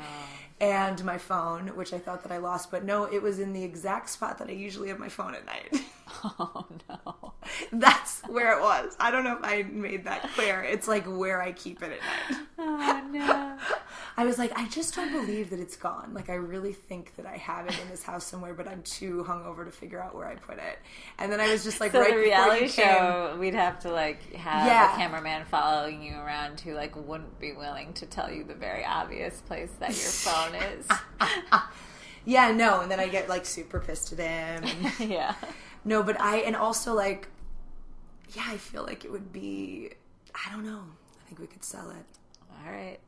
And 0.60 1.04
my 1.04 1.18
phone, 1.18 1.68
which 1.76 1.94
I 1.94 2.00
thought 2.00 2.24
that 2.24 2.32
I 2.32 2.38
lost, 2.38 2.72
but 2.72 2.84
no, 2.84 3.06
it 3.06 3.22
was 3.22 3.39
in 3.39 3.54
the 3.54 3.63
exact 3.63 4.10
spot 4.10 4.38
that 4.38 4.48
I 4.50 4.54
usually 4.54 4.89
have 4.89 5.00
my 5.00 5.10
phone 5.10 5.36
at 5.36 5.46
night. 5.46 5.82
Oh 6.39 6.65
no. 6.89 7.34
That's 7.71 8.21
where 8.28 8.58
it 8.58 8.62
was. 8.62 8.95
I 8.99 9.12
don't 9.12 9.23
know 9.23 9.38
if 9.38 9.43
I 9.43 9.63
made 9.63 10.06
that 10.06 10.23
clear. 10.34 10.63
It's 10.63 10.88
like 10.88 11.06
where 11.06 11.41
I 11.41 11.51
keep 11.51 11.84
it 11.84 11.91
at 11.91 12.32
night. 12.32 12.41
Oh 12.58 13.08
no. 13.12 13.58
I 14.17 14.25
was 14.25 14.38
like, 14.39 14.51
I 14.58 14.67
just 14.69 14.95
don't 14.95 15.12
believe 15.12 15.49
that 15.49 15.60
it's 15.60 15.75
gone. 15.75 16.13
Like, 16.13 16.30
I 16.30 16.36
really 16.36 16.71
think 16.71 17.15
that 17.17 17.25
I 17.25 17.36
have 17.38 17.67
it 17.67 17.78
in 17.82 17.89
this 17.89 18.01
house 18.01 18.25
somewhere, 18.25 18.54
but 18.54 18.65
I'm 18.67 18.82
too 18.84 19.25
hungover 19.28 19.65
to 19.65 19.71
figure 19.71 20.01
out 20.01 20.15
where 20.15 20.25
I 20.25 20.36
put 20.36 20.58
it. 20.58 20.80
And 21.19 21.30
then 21.32 21.41
I 21.41 21.51
was 21.51 21.63
just 21.65 21.80
like, 21.82 21.91
So 21.91 21.99
right 21.99 22.12
the 22.12 22.17
reality 22.17 22.65
you 22.65 22.71
came, 22.71 22.86
show, 22.86 23.38
we'd 23.39 23.54
have 23.56 23.80
to 23.82 23.91
like 23.91 24.34
have 24.34 24.65
Yeah. 24.67 24.93
a 24.93 24.97
cameraman 24.97 25.45
following 25.45 26.01
you 26.01 26.15
around 26.15 26.62
who 26.62 26.73
like 26.73 26.95
wouldn't 26.95 27.39
be 27.39 27.51
willing 27.54 27.93
to 27.95 28.06
tell 28.06 28.32
you 28.32 28.43
the 28.45 28.56
very 28.56 28.86
obvious 28.86 29.41
place 29.41 29.71
that 29.80 29.89
your 29.89 29.97
phone 30.12 30.56
is. 30.56 30.88
yeah, 32.25 32.51
no. 32.51 32.82
And 32.82 32.89
then 32.89 32.99
I 32.99 33.08
get 33.08 33.28
like 33.30 33.45
super 33.45 33.80
pissed 33.80 34.13
at 34.17 34.65
him. 34.65 34.91
yeah. 35.10 35.36
No, 35.86 36.02
but 36.04 36.19
I 36.19 36.38
and 36.38 36.56
also 36.56 36.93
like 36.93 37.30
yeah, 38.34 38.43
I 38.48 38.58
feel 38.58 38.84
like 38.84 39.06
it 39.06 39.12
would 39.12 39.32
be 39.32 39.91
I 40.34 40.52
don't 40.52 40.65
know. 40.65 40.82
I 41.21 41.28
think 41.28 41.39
we 41.39 41.48
could 41.48 41.63
sell 41.63 41.89
it. 41.91 42.06
All 42.65 42.71
right. 42.71 43.00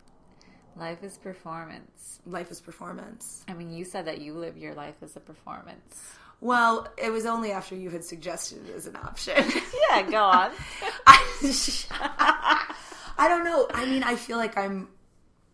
Life 0.78 1.04
is 1.04 1.18
performance. 1.18 2.22
Life 2.28 2.52
is 2.52 2.62
performance. 2.62 3.44
I 3.48 3.54
mean, 3.54 3.72
you 3.72 3.84
said 3.84 4.06
that 4.06 4.22
you 4.22 4.34
live 4.34 4.58
your 4.58 4.76
life 4.76 4.96
as 5.02 5.16
a 5.16 5.20
performance. 5.20 6.14
Well, 6.40 6.88
it 6.98 7.12
was 7.12 7.26
only 7.26 7.52
after 7.52 7.76
you 7.76 7.90
had 7.90 8.04
suggested 8.04 8.70
it 8.70 8.76
as 8.76 8.86
an 8.86 8.96
option. 8.96 9.44
Yeah, 9.90 10.02
go 10.02 10.22
on. 10.22 10.52
I, 11.08 11.24
I 13.18 13.28
don't 13.30 13.46
know. 13.46 13.68
I 13.74 13.86
mean, 13.86 14.04
I 14.04 14.16
feel 14.16 14.38
like 14.38 14.58
I'm 14.58 14.90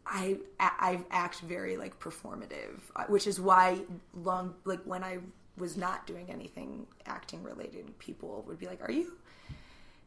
I 0.05 0.39
I 0.59 0.99
act 1.11 1.41
very 1.41 1.77
like 1.77 1.99
performative, 1.99 2.79
which 3.07 3.27
is 3.27 3.39
why 3.39 3.81
long 4.13 4.55
like 4.65 4.81
when 4.85 5.03
I 5.03 5.19
was 5.57 5.77
not 5.77 6.07
doing 6.07 6.29
anything 6.31 6.87
acting 7.05 7.43
related, 7.43 7.97
people 7.99 8.43
would 8.47 8.59
be 8.59 8.67
like, 8.67 8.81
"Are 8.81 8.91
you 8.91 9.17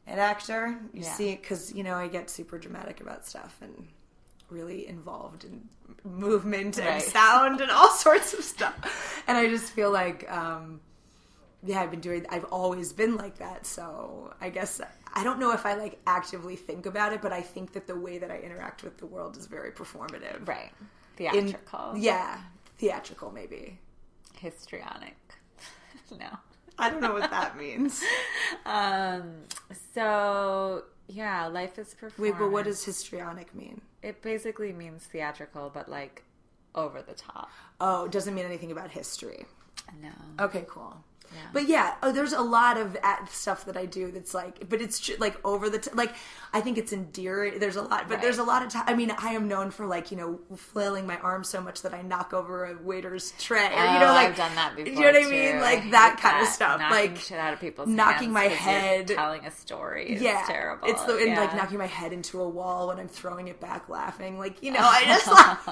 an 0.07 0.19
actor?" 0.19 0.77
You 0.93 1.03
Yeah. 1.03 1.13
see, 1.13 1.37
because 1.37 1.73
you 1.75 1.83
know 1.83 1.95
I 1.95 2.09
get 2.09 2.31
super 2.31 2.59
dramatic 2.59 3.01
about 3.01 3.27
stuff 3.27 3.57
and 3.61 3.89
really 4.51 4.87
involved 4.87 5.45
in 5.45 5.69
movement 6.05 6.79
and 6.79 7.03
sound 7.03 7.61
and 7.61 7.71
all 7.71 7.91
sorts 8.07 8.33
of 8.35 8.45
stuff, 8.45 9.23
and 9.27 9.37
I 9.37 9.47
just 9.49 9.73
feel 9.73 9.91
like. 9.91 10.31
um 10.31 10.81
yeah, 11.65 11.81
I've 11.81 11.91
been 11.91 12.01
doing. 12.01 12.25
I've 12.29 12.45
always 12.45 12.93
been 12.93 13.17
like 13.17 13.39
that. 13.39 13.67
So 13.67 14.33
I 14.41 14.51
guess 14.51 14.81
I 15.15 15.25
don't 15.25 15.41
know 15.41 15.51
if 15.53 15.67
I 15.67 15.75
like 15.75 15.99
actively 16.07 16.55
think 16.55 16.87
about 16.87 17.13
it, 17.13 17.21
but 17.23 17.33
I 17.33 17.41
think 17.41 17.73
that 17.73 17.89
the 17.89 17.97
way 17.99 18.19
that 18.19 18.31
I 18.31 18.39
interact 18.39 18.85
with 18.85 18.99
the 18.99 19.07
world 19.07 19.37
is 19.37 19.47
very 19.47 19.73
performative. 19.73 20.47
right. 20.47 20.71
In- 21.19 21.49
Theatrical. 21.49 21.95
yeah, 21.97 22.39
theatrical 22.79 23.33
maybe. 23.33 23.81
Histrionic. 24.39 25.17
no. 26.11 26.29
I 26.79 26.91
don't 26.91 27.01
know 27.01 27.15
what 27.15 27.31
that 27.31 27.57
means. 27.59 28.03
Um. 28.65 29.45
So 29.95 30.85
yeah, 31.09 31.47
life 31.47 31.79
is 31.79 31.95
performance. 31.95 32.19
Wait, 32.19 32.39
but 32.39 32.51
what 32.51 32.65
does 32.65 32.85
histrionic 32.85 33.55
mean? 33.55 33.81
it? 34.03 34.23
Basically 34.23 34.73
means 34.73 35.05
theatrical, 35.05 35.71
but 35.73 35.89
like 35.89 36.23
over 36.75 37.03
the 37.03 37.15
top. 37.15 37.51
Oh, 37.81 38.05
it 38.05 38.13
doesn't 38.13 38.35
mean 38.35 38.45
anything 38.45 38.71
about 38.73 38.91
history. 38.91 39.47
No. 40.01 40.45
Okay, 40.45 40.65
cool. 40.69 40.97
But 41.53 41.69
yeah, 41.69 41.95
oh, 42.03 42.13
there's 42.13 42.33
a 42.33 42.41
lot 42.43 42.77
of 42.79 42.97
at- 43.03 43.29
stuff 43.31 43.65
that 43.67 43.77
I 43.77 43.87
do 43.87 44.11
that's 44.11 44.35
like, 44.35 44.69
but 44.69 44.81
it's 44.81 45.11
like 45.19 45.37
over 45.45 45.69
the 45.71 45.79
t- 45.79 45.91
like. 45.95 46.15
I 46.53 46.63
think 46.63 46.79
it's 46.79 46.91
endearing. 46.93 47.59
There's 47.59 47.77
a 47.77 47.83
lot, 47.83 48.09
but 48.09 48.15
Right. 48.15 48.23
there's 48.23 48.39
a 48.39 48.43
lot 48.43 48.63
of 48.63 48.71
time. 48.71 48.85
I 48.87 48.95
mean, 48.95 49.11
I 49.19 49.33
am 49.33 49.47
known 49.47 49.71
for 49.71 49.85
like 49.85 50.11
you 50.11 50.17
know 50.17 50.41
flailing 50.57 51.07
my 51.07 51.19
arms 51.19 51.49
so 51.49 51.61
much 51.61 51.83
that 51.83 51.93
I 51.93 52.01
knock 52.01 52.33
over 52.33 52.65
a 52.65 52.77
waiter's 52.83 53.33
tray, 53.39 53.67
or 53.67 53.69
you 53.69 53.99
know, 54.01 54.07
Oh, 54.09 54.15
like 54.15 54.29
I've 54.31 54.37
done 54.37 54.55
that 54.55 54.75
before. 54.75 54.91
You 54.91 55.01
know 55.01 55.07
what 55.07 55.17
I 55.17 55.23
too. 55.25 55.31
mean? 55.31 55.57
I 55.57 55.61
Like 55.61 55.79
hate 55.81 55.91
that 55.91 56.19
kind 56.19 56.41
of 56.43 56.49
stuff, 56.49 56.79
Knocking 56.81 56.97
like 57.13 57.17
shit 57.19 57.39
out 57.39 57.53
of 57.53 57.61
people's 57.61 57.89
knocking 57.89 58.33
my 58.33 58.45
head- 58.45 59.09
telling 59.09 59.45
a 59.45 59.51
story. 59.51 60.07
It's 60.13 60.23
yeah, 60.23 60.45
terrible. 60.47 60.89
It's 60.89 61.03
the 61.03 61.17
and 61.19 61.37
like 61.37 61.55
knocking 61.55 61.77
my 61.79 61.87
head 61.87 62.15
into 62.15 62.41
a 62.41 62.49
wall 62.49 62.89
when 62.89 62.99
I'm 63.01 63.09
throwing 63.09 63.49
it 63.49 63.61
back, 63.61 63.91
laughing. 63.91 64.39
Like 64.39 64.63
you 64.63 64.71
know, 64.77 64.81
I 64.81 65.03
just 65.05 65.27
laugh. 65.27 65.63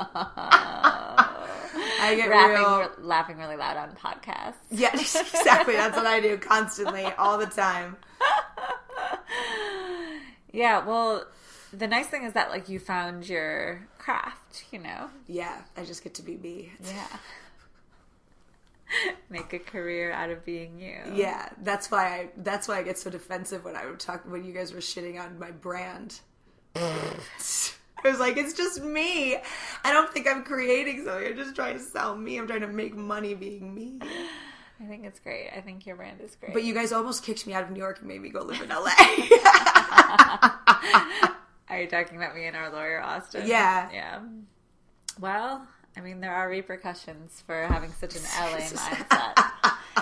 I 2.01 2.15
get 2.17 2.29
Rapping, 2.29 2.57
real. 2.63 2.79
re- 2.81 2.87
laughing 2.99 3.39
really 3.39 3.57
loud 3.57 3.77
on 3.77 3.91
podcasts. 3.97 4.55
Yeah, 4.71 4.91
exactly. 4.95 5.41
That's 5.67 5.97
what 5.97 6.07
I 6.07 6.21
do 6.21 6.37
constantly, 6.39 7.05
all 7.05 7.39
the 7.39 7.47
time. 7.47 7.97
Yeah, 10.55 10.87
well, 10.87 11.27
the 11.73 11.89
nice 11.89 12.07
thing 12.07 12.23
is 12.23 12.33
that 12.35 12.51
like 12.51 12.69
you 12.69 12.79
found 12.79 13.29
your 13.29 13.89
craft, 13.99 14.67
you 14.71 14.79
know. 14.79 15.11
Yeah, 15.27 15.63
I 15.77 15.85
just 15.85 16.05
get 16.05 16.15
to 16.15 16.23
be 16.23 16.37
me. 16.37 16.73
Yeah. 16.85 17.17
Make 19.31 19.53
a 19.53 19.59
career 19.59 20.13
out 20.13 20.31
of 20.31 20.45
being 20.45 20.79
you. 20.79 21.01
Yeah, 21.13 21.49
that's 21.63 21.91
why 21.91 22.07
I 22.07 22.29
that's 22.37 22.69
why 22.69 22.79
I 22.79 22.83
get 22.85 22.99
so 22.99 23.11
defensive 23.11 23.65
when 23.65 23.75
I 23.75 23.87
would 23.87 23.99
talk 23.99 24.23
when 24.31 24.45
you 24.45 24.53
guys 24.53 24.73
were 24.73 24.79
shitting 24.79 25.21
on 25.21 25.41
my 25.41 25.51
brand. 25.51 26.21
I 26.77 27.11
was 28.05 28.21
like, 28.21 28.37
it's 28.37 28.53
just 28.53 28.81
me. 28.83 29.37
I 29.83 29.93
don't 29.93 30.13
think 30.13 30.29
I'm 30.29 30.45
creating 30.45 31.05
something. 31.05 31.27
I'm 31.27 31.37
just 31.37 31.57
trying 31.57 31.79
to 31.79 31.83
sell 31.83 32.15
me. 32.15 32.39
I'm 32.39 32.47
trying 32.47 32.61
to 32.61 32.69
make 32.69 32.95
money 32.95 33.35
being 33.35 33.75
me. 33.75 33.99
I 34.81 34.87
think 34.87 35.05
it's 35.05 35.21
great. 35.21 35.51
I 35.57 35.61
think 35.61 35.87
your 35.87 35.95
brand 35.97 36.21
is 36.21 36.35
great. 36.37 36.53
But 36.53 36.65
you 36.65 36.75
guys 36.75 36.91
almost 36.93 37.23
kicked 37.25 37.47
me 37.47 37.55
out 37.55 37.63
of 37.63 37.71
New 37.71 37.79
York 37.79 38.01
and 38.01 38.09
made 38.09 38.21
me 38.21 38.31
go 38.31 38.43
live 38.43 38.61
in 38.61 38.71
LA. 38.71 38.91
Are 41.69 41.81
you 41.81 41.87
talking 41.87 42.17
about 42.17 42.35
me 42.35 42.47
and 42.47 42.57
our 42.57 42.71
lawyer 42.71 43.01
Austin? 43.01 43.47
Yeah. 43.47 43.89
Yeah. 43.93 44.19
Well, 45.21 45.65
I 45.97 46.01
mean, 46.01 46.21
there 46.21 46.35
are 46.35 46.49
repercussions 46.49 47.41
for 47.47 47.67
having 47.67 47.93
such 47.93 48.17
an 48.17 48.23
LA 48.23 48.59
mindset, 48.67 49.39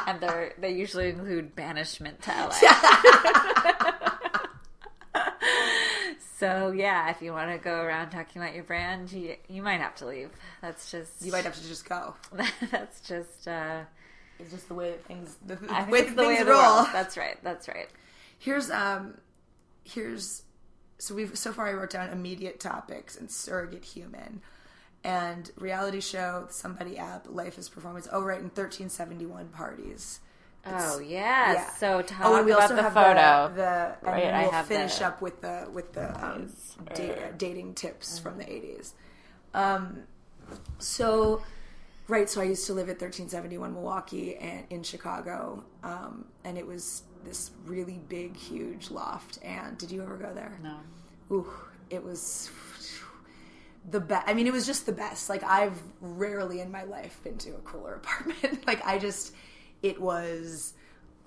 and 0.07 0.21
they 0.21 0.53
they 0.59 0.71
usually 0.73 1.11
include 1.11 1.55
banishment 1.55 2.23
to 2.23 2.31
LA. 2.31 2.51
so 6.39 6.73
yeah, 6.73 7.11
if 7.11 7.21
you 7.21 7.33
want 7.33 7.51
to 7.51 7.59
go 7.59 7.83
around 7.83 8.09
talking 8.11 8.41
about 8.41 8.55
your 8.55 8.65
brand, 8.65 9.13
you 9.13 9.37
you 9.49 9.63
might 9.63 9.81
have 9.81 9.95
to 9.97 10.07
leave. 10.07 10.31
That's 10.63 10.91
just 10.91 11.21
you 11.23 11.31
might 11.31 11.45
have 11.45 11.57
to 11.57 11.69
just 11.69 11.87
go. 11.87 12.15
that's 12.71 13.03
just. 13.03 13.47
uh 13.47 13.83
It's 14.43 14.51
just 14.53 14.69
the 14.69 14.75
way 14.75 14.91
that 14.91 15.05
things 15.07 15.37
the, 15.47 15.57
the 15.57 15.67
way 15.89 16.03
that 16.05 16.15
things 16.17 16.47
roll. 16.47 16.85
That's 16.93 17.17
right. 17.17 17.39
That's 17.43 17.69
right. 17.69 17.89
Here's 18.39 18.71
um 18.71 19.15
here's 19.85 20.43
so 20.99 21.15
we've 21.15 21.37
so 21.39 21.53
far 21.53 21.69
I 21.69 21.73
wrote 21.73 21.91
down 21.91 22.11
immediate 22.11 22.61
topics 22.61 23.17
and 23.17 23.31
surrogate 23.31 23.85
human 23.85 24.41
and 25.05 25.51
reality 25.57 26.01
show, 26.01 26.47
somebody 26.51 26.97
app, 26.99 27.27
life 27.29 27.59
is 27.59 27.69
performance. 27.69 28.07
Oh 28.13 28.23
right, 28.23 28.41
and 28.41 28.55
thirteen 28.55 28.89
seventy 28.89 29.27
one 29.27 29.49
parties. 29.49 30.21
Oh 30.65 31.01
yes. 31.01 31.57
Yeah. 31.57 31.75
So 31.75 32.03
talk 32.03 32.21
oh, 32.25 32.37
and 32.37 32.47
we 32.47 32.53
about 32.53 32.63
also 32.63 32.77
the 32.77 32.83
have 32.83 32.95
photo. 32.95 33.49
The, 33.49 33.55
the 33.57 33.63
and 33.63 34.23
Right, 34.23 34.25
I 34.33 34.43
we'll 34.43 34.51
have 34.53 34.67
finish 34.67 34.97
the- 34.99 35.07
up 35.07 35.21
with 35.21 35.41
the 35.41 35.69
with 35.73 35.93
the 35.93 36.25
um, 36.25 36.53
da- 36.95 37.33
dating 37.37 37.75
tips 37.75 38.21
from 38.21 38.39
the 38.39 38.49
eighties. 38.53 38.95
Um, 39.55 40.05
so 40.79 41.43
right, 42.09 42.29
so 42.29 42.41
I 42.41 42.45
used 42.45 42.67
to 42.67 42.73
live 42.75 42.89
at 42.89 42.99
thirteen 42.99 43.29
seventy 43.29 43.59
one 43.59 43.73
Milwaukee 43.75 44.37
and 44.37 44.65
in 44.71 44.83
Chicago, 44.83 45.65
um, 45.83 46.27
and 46.45 46.57
it 46.59 46.67
was 46.67 47.03
this 47.25 47.51
really 47.67 48.01
big, 48.09 48.37
huge 48.37 48.91
loft. 48.91 49.39
And 49.43 49.79
did 49.79 49.91
you 49.91 50.03
ever 50.03 50.17
go 50.17 50.33
there? 50.35 50.59
No. 50.63 50.77
Ooh, 51.31 51.47
it 51.91 52.03
was 52.03 52.51
the 53.91 54.01
best. 54.01 54.29
I 54.29 54.35
mean, 54.35 54.47
it 54.47 54.53
was 54.53 54.67
just 54.67 54.87
the 54.87 54.93
best. 54.93 55.29
Like 55.29 55.43
I've 55.45 55.81
rarely 56.01 56.61
in 56.61 56.71
my 56.71 56.85
life 56.85 57.21
been 57.25 57.39
to 57.39 57.51
a 57.51 57.59
cooler 57.59 57.95
apartment. 58.05 58.67
like 58.67 58.85
I 58.87 58.99
just, 58.99 59.35
it 59.83 60.01
was. 60.01 60.75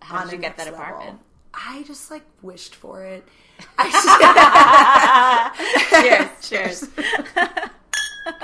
How 0.01 0.23
did 0.23 0.33
you 0.33 0.37
get 0.39 0.57
that 0.57 0.65
level. 0.65 0.79
apartment? 0.79 1.19
I 1.53 1.83
just 1.83 2.11
like 2.11 2.23
wished 2.41 2.75
for 2.75 3.03
it. 3.03 3.25
I 3.77 5.49
Cheers. 6.41 6.49
Cheers. 6.49 7.69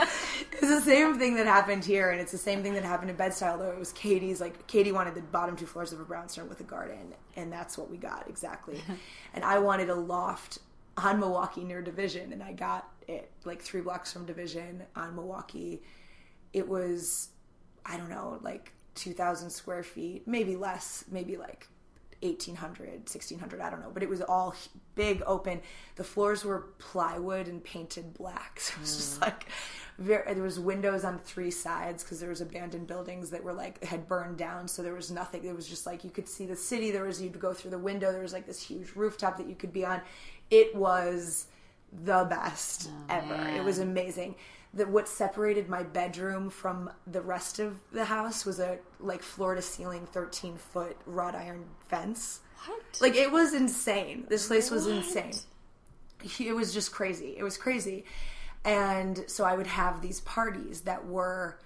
it's 0.52 0.62
the 0.62 0.82
same 0.82 1.18
thing 1.18 1.36
that 1.36 1.48
happened 1.48 1.84
here, 1.84 2.12
and 2.12 2.22
it's 2.22 2.32
the 2.32 2.38
same 2.38 2.62
thing 2.62 2.74
that 2.74 2.84
happened 2.84 3.10
in 3.10 3.16
Bed-Stuy. 3.16 3.48
Although 3.48 3.72
it 3.72 3.80
was 3.80 3.92
Katie's, 3.94 4.40
like 4.40 4.68
Katie 4.68 4.92
wanted 4.92 5.16
the 5.16 5.22
bottom 5.22 5.56
two 5.56 5.66
floors 5.66 5.92
of 5.92 6.00
a 6.00 6.04
brownstone 6.04 6.48
with 6.50 6.60
a 6.60 6.64
garden, 6.64 7.14
and 7.36 7.52
that's 7.52 7.78
what 7.78 7.90
we 7.90 7.98
got 7.98 8.26
exactly. 8.30 8.82
and 9.34 9.44
I 9.44 9.60
wanted 9.60 9.90
a 9.90 9.96
loft 9.96 10.60
on 10.98 11.20
Milwaukee 11.20 11.64
near 11.64 11.82
Division, 11.82 12.32
and 12.34 12.44
I 12.44 12.54
got 12.54 12.88
it 13.08 13.32
like 13.44 13.62
three 13.62 13.82
blocks 13.82 14.14
from 14.14 14.26
Division 14.26 14.84
on 14.96 15.16
Milwaukee. 15.16 15.82
It 16.54 16.68
was, 16.68 17.30
I 17.86 17.98
don't 17.98 18.10
know, 18.10 18.40
like 18.42 18.74
two 18.94 19.14
thousand 19.14 19.50
square 19.50 19.84
feet, 19.84 20.28
maybe 20.28 20.56
less, 20.56 21.06
maybe 21.10 21.38
like 21.38 21.68
1800 22.22 22.90
1600 23.10 23.62
i 23.62 23.70
don't 23.72 23.80
know 23.82 23.90
but 23.92 24.04
it 24.04 24.10
was 24.10 24.22
all 24.22 24.54
big 24.96 25.22
open. 25.26 25.62
The 25.96 26.04
floors 26.04 26.44
were 26.44 26.68
plywood 26.78 27.48
and 27.48 27.64
painted 27.64 28.14
black. 28.14 28.60
So 28.72 28.74
it 28.76 28.82
was 28.82 28.96
just 28.96 29.20
mm. 29.20 29.22
like 29.22 29.46
very, 29.98 30.34
there 30.34 30.44
was 30.44 30.60
windows 30.60 31.04
on 31.04 31.20
three 31.20 31.52
sides 31.52 32.04
because 32.04 32.20
there 32.20 32.30
was 32.30 32.42
abandoned 32.42 32.88
buildings 32.88 33.30
that 33.30 33.44
were 33.44 33.54
like 33.54 33.84
had 33.84 34.08
burned 34.08 34.38
down. 34.38 34.68
So 34.68 34.82
there 34.82 34.94
was 34.94 35.12
nothing. 35.12 35.44
It 35.44 35.56
was 35.56 35.68
just 35.68 35.86
like 35.86 36.04
you 36.04 36.10
could 36.10 36.28
see 36.28 36.46
the 36.46 36.56
city. 36.56 36.92
There 36.92 37.06
was 37.06 37.22
you'd 37.22 37.40
go 37.40 37.54
through 37.54 37.72
the 37.72 37.80
window. 37.80 38.12
There 38.12 38.22
was 38.22 38.34
like 38.34 38.46
this 38.46 38.62
huge 38.62 38.96
rooftop 38.96 39.38
that 39.38 39.48
you 39.48 39.56
could 39.56 39.74
be 39.74 39.86
on. 39.86 40.02
It 40.50 40.76
was 40.76 41.48
the 42.04 42.26
best 42.30 42.90
oh, 42.92 43.06
ever. 43.10 43.50
It 43.50 43.64
was 43.64 43.80
amazing. 43.80 44.36
That 44.74 44.88
what 44.90 45.10
separated 45.10 45.68
my 45.68 45.84
bedroom 45.84 46.50
from 46.50 46.90
the 47.06 47.22
rest 47.22 47.60
of 47.60 47.78
the 47.92 48.06
house 48.06 48.46
was 48.46 48.60
a 48.60 48.80
like 49.02 49.22
floor 49.22 49.56
to 49.56 49.62
ceiling 49.62 50.06
13 50.06 50.56
foot 50.56 50.96
wrought 51.06 51.36
iron 51.36 51.66
fence 51.90 52.40
What? 52.66 52.82
like 53.02 53.16
it 53.16 53.32
was 53.32 53.54
insane 53.54 54.26
this 54.30 54.48
place 54.48 54.70
was 54.70 54.88
insane 54.88 55.34
it 56.40 56.54
was 56.54 56.74
just 56.74 56.92
crazy 56.92 57.36
it 57.38 57.44
was 57.44 57.58
crazy 57.58 58.06
and 58.64 59.24
so 59.28 59.44
i 59.44 59.56
would 59.56 59.68
have 59.68 60.02
these 60.02 60.22
parties 60.22 60.82
that 60.82 61.08
were 61.08 61.58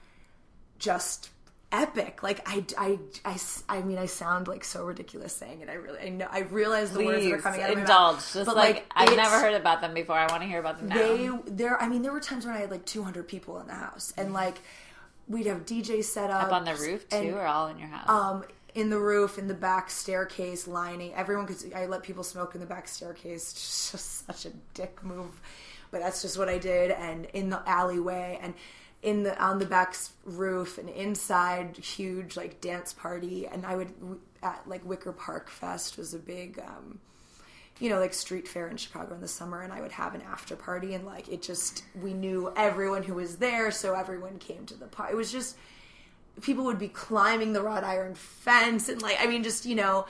just 0.80 1.30
epic 1.72 2.24
like 2.24 2.40
I, 2.48 2.64
I, 2.78 3.00
I, 3.26 3.38
I 3.68 3.82
mean 3.82 3.98
i 3.98 4.06
sound 4.06 4.48
like 4.48 4.64
so 4.64 4.86
ridiculous 4.86 5.36
saying 5.36 5.60
it 5.62 5.68
i 5.70 5.74
really 5.74 6.00
i 6.00 6.10
know 6.10 6.28
i 6.32 6.40
realize 6.40 6.92
the 6.92 7.04
words 7.04 7.26
that 7.26 7.34
are 7.34 7.38
coming 7.40 7.62
out 7.62 7.70
of 7.72 7.76
my 7.76 7.82
indulge. 7.82 8.16
mouth 8.16 8.34
Just 8.34 8.46
but, 8.46 8.56
like, 8.56 8.86
I've 8.96 9.16
never 9.16 9.40
heard 9.40 9.56
about 9.56 9.82
them 9.82 9.94
before. 9.94 10.16
I 10.16 10.28
want 10.28 10.42
to 10.44 10.48
hear 10.48 10.60
about 10.60 10.78
them 10.78 10.88
now. 10.90 10.96
they 10.96 11.30
there 11.48 11.82
i 11.82 11.90
mean 11.90 12.02
there 12.02 12.14
were 12.14 12.22
times 12.22 12.46
when 12.46 12.56
i 12.56 12.60
had 12.60 12.72
like 12.72 12.86
200 12.86 13.28
people 13.28 13.60
in 13.60 13.68
the 13.68 13.74
house 13.74 14.14
and 14.16 14.32
like 14.32 14.60
we'd 15.28 15.48
have 15.48 15.66
dj 15.66 16.02
set 16.04 16.30
up 16.30 16.44
Up 16.46 16.52
on 16.54 16.64
the 16.64 16.76
roof 16.76 17.10
too, 17.10 17.18
and, 17.18 17.34
or 17.34 17.46
all 17.46 17.68
in 17.68 17.78
your 17.80 17.90
house? 17.90 18.08
um 18.10 18.46
in 18.76 18.90
the 18.90 19.00
roof 19.00 19.40
in 19.40 19.48
the 19.48 19.54
back 19.54 19.90
staircase 19.90 20.68
lining. 20.68 21.14
Everyone 21.14 21.48
could 21.48 21.74
i 21.74 21.86
let 21.86 22.04
people 22.04 22.24
smoke 22.24 22.54
in 22.54 22.62
the 22.62 22.68
back 22.68 22.88
staircase. 22.88 23.52
It's 23.56 23.92
just 23.92 24.28
such 24.28 24.46
a 24.46 24.56
dick 24.74 25.04
move. 25.04 25.40
But 25.92 26.02
that's 26.02 26.22
just 26.22 26.38
what 26.38 26.50
i 26.50 26.58
did 26.58 26.92
and 26.92 27.26
in 27.34 27.50
the 27.50 27.68
alleyway 27.68 28.38
and 28.42 28.54
in 29.02 29.24
the 29.24 29.42
on 29.42 29.60
the 29.60 29.66
back 29.66 29.96
roof 30.26 30.78
and 30.78 30.90
inside 30.90 31.78
huge 31.78 32.36
like 32.36 32.60
dance 32.60 32.92
party. 32.94 33.48
And 33.48 33.66
i 33.66 33.76
would 33.76 33.94
at 34.44 34.62
like 34.68 34.86
wicker 34.86 35.14
park 35.14 35.50
fest 35.50 35.98
was 35.98 36.14
a 36.14 36.20
big 36.20 36.60
um 36.60 37.00
you 37.80 37.90
know, 37.90 38.00
like 38.00 38.14
street 38.14 38.48
fair 38.48 38.70
in 38.70 38.78
Chicago 38.78 39.16
in 39.16 39.20
the 39.20 39.28
summer, 39.28 39.62
and 39.62 39.74
I 39.74 39.82
would 39.82 39.92
have 39.92 40.16
an 40.16 40.22
after 40.22 40.56
party, 40.56 40.94
and 40.94 41.06
like 41.06 41.28
it 41.28 41.42
just, 41.42 41.84
we 42.02 42.14
knew 42.14 42.54
everyone 42.56 43.04
who 43.04 43.16
was 43.16 43.36
there, 43.36 43.70
so 43.70 43.94
everyone 43.94 44.38
came 44.40 44.66
to 44.68 44.76
the 44.76 44.86
party. 44.86 45.12
It 45.12 45.18
was 45.18 45.30
just, 45.30 45.58
people 46.41 46.65
would 46.65 46.80
be 46.80 46.88
climbing 46.88 47.54
the 47.54 47.62
wrought 47.62 47.84
iron 47.84 48.15
fence, 48.15 48.89
and 48.89 49.02
like, 49.02 49.17
I 49.19 49.28
mean, 49.28 49.43
just, 49.43 49.65
you 49.65 49.76
know, 49.76 50.06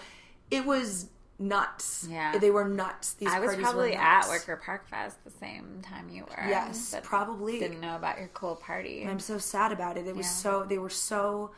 it 0.51 0.65
was 0.65 1.07
nuts. 1.37 2.07
Yeah. 2.09 2.37
They 2.37 2.49
were 2.51 2.65
nuts. 2.67 3.13
These 3.13 3.29
I 3.29 3.39
was 3.39 3.55
probably 3.55 3.93
at. 3.93 4.27
Wicker 4.29 4.55
Park 4.57 4.87
Fest 4.87 5.23
the 5.23 5.31
same 5.31 5.81
time 5.81 6.09
you 6.09 6.23
were. 6.23 6.47
Yes, 6.47 6.95
probably. 7.03 7.59
Didn't 7.59 7.81
know 7.81 7.95
about 7.95 8.17
your 8.19 8.29
cool 8.33 8.55
party. 8.55 9.05
I'm 9.07 9.19
so 9.19 9.37
sad 9.37 9.71
about 9.71 9.97
it. 9.97 10.07
It 10.07 10.15
was 10.15 10.25
Yeah. 10.25 10.31
so 10.31 10.63
they 10.63 10.77
were 10.77 10.89
so 10.89 11.51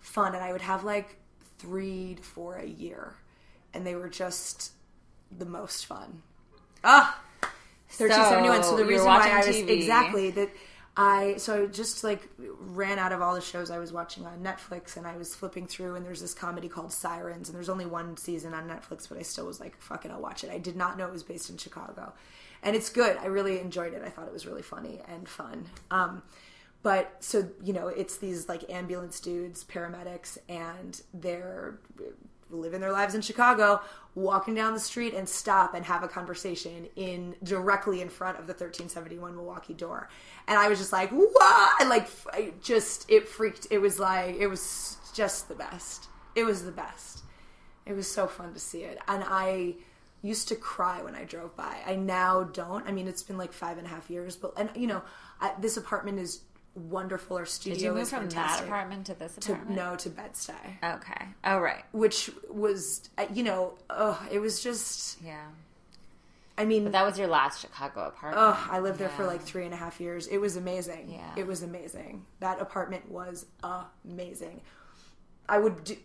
fun, 0.00 0.34
and 0.34 0.42
I 0.42 0.52
would 0.52 0.62
have 0.62 0.84
like 0.84 1.16
three 1.58 2.14
to 2.16 2.22
four 2.22 2.56
a 2.56 2.66
year, 2.66 3.14
and 3.74 3.86
they 3.86 3.94
were 3.94 4.08
just 4.08 4.72
the 5.36 5.46
most 5.46 5.86
fun. 5.86 6.22
Ah, 6.82 7.20
thirteen 7.90 8.16
seventy 8.16 8.48
one. 8.48 8.64
So 8.64 8.76
the 8.76 8.84
reason 8.84 9.06
why 9.06 9.30
I 9.30 9.46
was 9.46 9.56
TV. 9.56 9.68
exactly 9.68 10.30
that 10.32 10.48
I 10.96 11.36
so 11.36 11.64
I 11.64 11.66
just 11.66 12.02
like 12.02 12.28
ran 12.38 12.98
out 12.98 13.12
of 13.12 13.22
all 13.22 13.34
the 13.34 13.40
shows 13.40 13.70
I 13.70 13.78
was 13.78 13.92
watching 13.92 14.26
on 14.26 14.42
Netflix 14.42 14.96
and 14.96 15.06
I 15.06 15.16
was 15.16 15.34
flipping 15.34 15.66
through 15.66 15.94
and 15.94 16.04
there's 16.04 16.20
this 16.20 16.34
comedy 16.34 16.68
called 16.68 16.92
Sirens 16.92 17.48
and 17.48 17.56
there's 17.56 17.68
only 17.68 17.86
one 17.86 18.16
season 18.16 18.54
on 18.54 18.68
Netflix 18.68 19.08
but 19.08 19.16
I 19.16 19.22
still 19.22 19.46
was 19.46 19.60
like 19.60 19.80
fuck 19.80 20.04
it 20.04 20.10
I'll 20.10 20.20
watch 20.20 20.42
it. 20.44 20.50
I 20.50 20.58
did 20.58 20.76
not 20.76 20.98
know 20.98 21.06
it 21.06 21.12
was 21.12 21.22
based 21.22 21.48
in 21.48 21.56
Chicago. 21.56 22.12
And 22.62 22.76
it's 22.76 22.90
good. 22.90 23.16
I 23.16 23.26
really 23.26 23.58
enjoyed 23.58 23.94
it. 23.94 24.02
I 24.04 24.10
thought 24.10 24.26
it 24.26 24.32
was 24.32 24.46
really 24.46 24.62
funny 24.62 25.00
and 25.08 25.28
fun. 25.28 25.66
Um 25.90 26.22
but 26.82 27.16
so 27.20 27.48
you 27.62 27.72
know 27.72 27.88
it's 27.88 28.16
these 28.16 28.48
like 28.48 28.68
ambulance 28.68 29.20
dudes 29.20 29.64
paramedics 29.64 30.38
and 30.48 31.00
they're 31.14 31.78
living 32.50 32.80
their 32.80 32.92
lives 32.92 33.14
in 33.14 33.20
chicago 33.20 33.80
walking 34.14 34.54
down 34.54 34.74
the 34.74 34.80
street 34.80 35.14
and 35.14 35.28
stop 35.28 35.74
and 35.74 35.84
have 35.84 36.02
a 36.02 36.08
conversation 36.08 36.88
in 36.96 37.36
directly 37.44 38.00
in 38.00 38.08
front 38.08 38.38
of 38.38 38.46
the 38.46 38.52
1371 38.52 39.36
milwaukee 39.36 39.74
door. 39.74 40.08
And 40.48 40.58
i 40.58 40.68
was 40.68 40.78
just 40.78 40.92
like 40.92 41.10
what? 41.10 41.88
Like 41.88 42.08
I 42.32 42.52
just 42.62 43.10
it 43.10 43.28
freaked 43.28 43.66
it 43.70 43.78
was 43.78 43.98
like 43.98 44.36
it 44.36 44.48
was 44.48 44.96
just 45.14 45.48
the 45.48 45.54
best. 45.54 46.08
It 46.34 46.44
was 46.44 46.64
the 46.64 46.72
best. 46.72 47.22
It 47.86 47.94
was 47.94 48.10
so 48.10 48.26
fun 48.26 48.52
to 48.54 48.60
see 48.60 48.82
it. 48.82 48.98
And 49.08 49.24
i 49.26 49.74
used 50.22 50.48
to 50.48 50.56
cry 50.56 51.02
when 51.02 51.14
i 51.14 51.24
drove 51.24 51.56
by. 51.56 51.78
I 51.86 51.94
now 51.94 52.42
don't. 52.42 52.86
I 52.86 52.92
mean 52.92 53.06
it's 53.06 53.22
been 53.22 53.38
like 53.38 53.52
five 53.52 53.78
and 53.78 53.86
a 53.86 53.90
half 53.90 54.10
years 54.10 54.34
but 54.36 54.52
and 54.56 54.70
you 54.74 54.88
know 54.88 55.02
I, 55.40 55.52
this 55.58 55.76
apartment 55.76 56.18
is 56.18 56.40
wonderful. 56.74 57.36
Our 57.36 57.46
studio 57.46 57.74
Did 57.78 57.84
you 57.84 57.92
move 57.94 58.08
from 58.08 58.28
that 58.30 58.62
apartment 58.62 59.06
to 59.06 59.14
this 59.14 59.34
to 59.36 59.52
apartment? 59.52 59.76
no 59.76 59.96
to 59.96 60.08
Bed-Stuy, 60.10 60.94
Okay. 60.96 61.26
Oh, 61.44 61.58
right. 61.58 61.84
which 61.92 62.30
was 62.48 63.08
uh, 63.18 63.26
you 63.32 63.42
know, 63.42 63.74
oh, 63.90 64.20
it 64.30 64.38
was 64.38 64.62
just. 64.62 65.20
Yeah. 65.22 65.46
I 66.58 66.66
mean, 66.66 66.84
But 66.84 66.92
that 66.92 67.06
was 67.06 67.18
your 67.18 67.28
last 67.28 67.62
Chicago 67.62 68.06
apartment. 68.08 68.36
oh, 68.54 68.68
I 68.70 68.80
lived 68.80 68.98
there 68.98 69.08
for 69.08 69.24
like 69.24 69.40
three 69.40 69.64
and 69.64 69.72
a 69.72 69.78
half 69.78 69.98
years. 69.98 70.26
It 70.26 70.36
was 70.38 70.56
amazing. 70.56 71.10
Yeah. 71.10 71.32
it 71.34 71.46
was 71.46 71.62
amazing. 71.62 72.26
That 72.40 72.60
apartment 72.60 73.10
was 73.10 73.46
amazing. 74.04 74.60
I 75.48 75.58
would 75.58 75.82
do. 75.84 75.96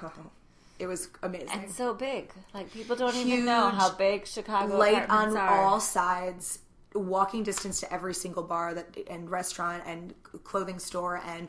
it 0.78 0.86
was 0.86 1.08
amazing. 1.22 1.48
And 1.50 1.70
so 1.70 1.94
big. 1.94 2.30
Like, 2.54 2.72
people 2.72 2.94
don't 2.94 3.16
even 3.16 3.44
know 3.44 3.70
how 3.70 3.90
big 3.90 4.26
Chicago 4.26 4.78
light 4.78 5.10
on 5.10 5.36
are. 5.36 5.48
all 5.64 5.80
sides 5.80 6.60
walking 6.94 7.42
distance 7.42 7.80
to 7.80 7.92
every 7.92 8.14
single 8.14 8.42
bar 8.42 8.74
that 8.74 8.96
and 9.10 9.30
restaurant 9.30 9.82
and 9.86 10.14
clothing 10.44 10.78
store 10.78 11.20
and 11.26 11.48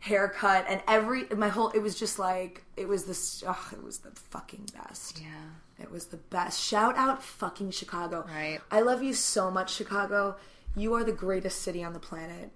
haircut 0.00 0.64
and 0.68 0.80
every 0.86 1.24
my 1.36 1.48
whole 1.48 1.70
it 1.70 1.80
was 1.80 1.98
just 1.98 2.18
like 2.18 2.64
it 2.76 2.86
was 2.88 3.04
this 3.04 3.42
oh, 3.46 3.68
it 3.72 3.82
was 3.82 3.98
the 3.98 4.10
fucking 4.12 4.64
best 4.72 5.20
Yeah. 5.20 5.82
it 5.82 5.90
was 5.90 6.06
the 6.06 6.16
best 6.16 6.60
shout 6.62 6.96
out 6.96 7.22
fucking 7.22 7.72
chicago 7.72 8.24
Right. 8.28 8.60
i 8.70 8.80
love 8.80 9.02
you 9.02 9.12
so 9.12 9.50
much 9.50 9.74
chicago 9.74 10.36
you 10.76 10.94
are 10.94 11.02
the 11.02 11.12
greatest 11.12 11.62
city 11.62 11.82
on 11.82 11.92
the 11.94 11.98
planet 12.00 12.50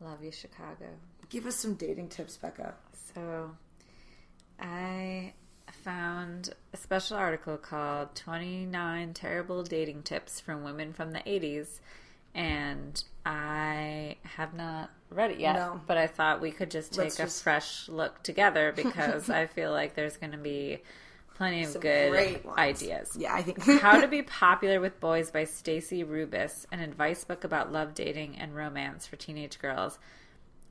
Love 0.00 0.22
you, 0.22 0.32
Chicago. 0.32 0.86
give 1.30 1.46
us 1.46 1.56
some 1.56 1.74
dating 1.74 2.08
tips 2.08 2.36
becca 2.36 2.74
So, 3.14 3.52
I 4.60 5.34
found 5.84 6.50
a 6.72 6.76
special 6.76 7.16
article 7.16 7.56
called 7.56 8.14
29 8.14 9.12
Terrible 9.14 9.62
Dating 9.62 10.02
Tips 10.02 10.40
from 10.40 10.64
Women 10.64 10.92
from 10.92 11.12
the 11.12 11.18
80s. 11.20 11.80
And 12.34 13.02
I 13.24 14.16
have 14.22 14.54
not 14.54 14.90
read 15.10 15.30
it 15.32 15.38
yet, 15.40 15.54
No. 15.54 15.80
but 15.86 15.96
I 15.96 16.06
thought 16.08 16.40
we 16.40 16.50
could 16.50 16.70
just 16.70 16.92
take 16.92 17.04
Let's 17.04 17.18
a 17.20 17.22
just- 17.24 17.42
fresh 17.42 17.88
look 17.88 18.22
together 18.22 18.72
because 18.76 19.30
I 19.30 19.46
feel 19.46 19.70
like 19.70 19.94
there's 19.94 20.16
going 20.16 20.32
to 20.32 20.38
be 20.38 20.78
plenty 21.36 21.62
of 21.64 21.70
Some 21.70 21.82
good 21.82 22.40
ideas. 22.56 23.16
yeah 23.18 23.34
i 23.34 23.42
think 23.42 23.60
How 23.80 24.00
to 24.00 24.06
Be 24.06 24.22
Popular 24.40 24.80
with 24.80 25.00
Boys 25.00 25.32
by 25.32 25.44
Stacy 25.44 26.04
Rubis, 26.04 26.64
an 26.70 26.78
advice 26.78 27.24
book 27.24 27.42
about 27.44 27.72
love, 27.72 27.92
dating, 27.94 28.36
and 28.38 28.54
romance 28.54 29.04
for 29.06 29.16
teenage 29.16 29.58
girls, 29.58 29.98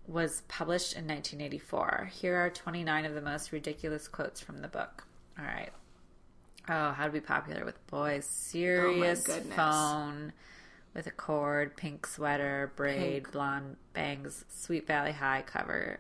was 0.08 0.42
published 0.48 0.94
in 0.94 1.08
1984. 1.08 2.10
Here 2.14 2.36
are 2.36 2.50
29 2.50 3.06
of 3.06 3.14
the 3.14 3.22
most 3.22 3.52
ridiculous 3.52 4.08
quotes 4.08 4.42
from 4.42 4.62
the 4.62 4.68
book. 4.68 5.06
All 5.40 5.46
right. 5.46 5.70
Oh, 6.70 6.92
How 6.92 7.06
to 7.06 7.12
Be 7.12 7.20
Popular 7.20 7.66
with 7.66 7.86
Boys. 7.88 8.26
Oh 8.26 8.32
Serious 8.52 9.24
goodness. 9.24 9.56
phone 9.56 10.34
with 10.94 11.08
a 11.08 11.12
cord, 11.12 11.76
pink 11.76 12.06
sweater, 12.06 12.72
braid, 12.76 13.24
Pink. 13.24 13.32
blonde 13.32 13.78
bangs, 13.94 14.46
Sweet 14.50 14.86
Valley 14.88 15.12
High 15.14 15.44
cover. 15.46 16.00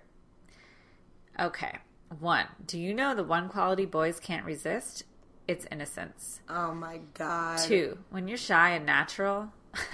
Okay. 1.39 1.77
One. 2.19 2.45
Do 2.65 2.79
you 2.79 2.93
know 2.93 3.15
the 3.15 3.23
one 3.23 3.49
quality 3.49 3.85
boys 3.85 4.19
can't 4.19 4.45
resist? 4.45 5.03
It's 5.47 5.65
innocence. 5.71 6.39
oh 6.47 6.73
my 6.73 6.99
god 7.15 7.59
Two, 7.59 7.97
when 8.11 8.27
you're 8.27 8.37
shy 8.37 8.71
and 8.71 8.85
natural. 8.85 9.51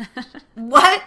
what 0.55 1.01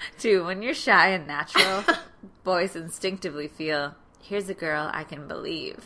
Two, 0.18 0.44
when 0.44 0.62
you're 0.62 0.74
shy 0.74 1.08
and 1.08 1.26
natural, 1.26 1.84
boys 2.44 2.76
instinctively 2.76 3.48
feel, 3.48 3.94
here's 4.22 4.48
a 4.48 4.54
girl 4.54 4.90
I 4.92 5.04
can 5.04 5.26
believe. 5.28 5.84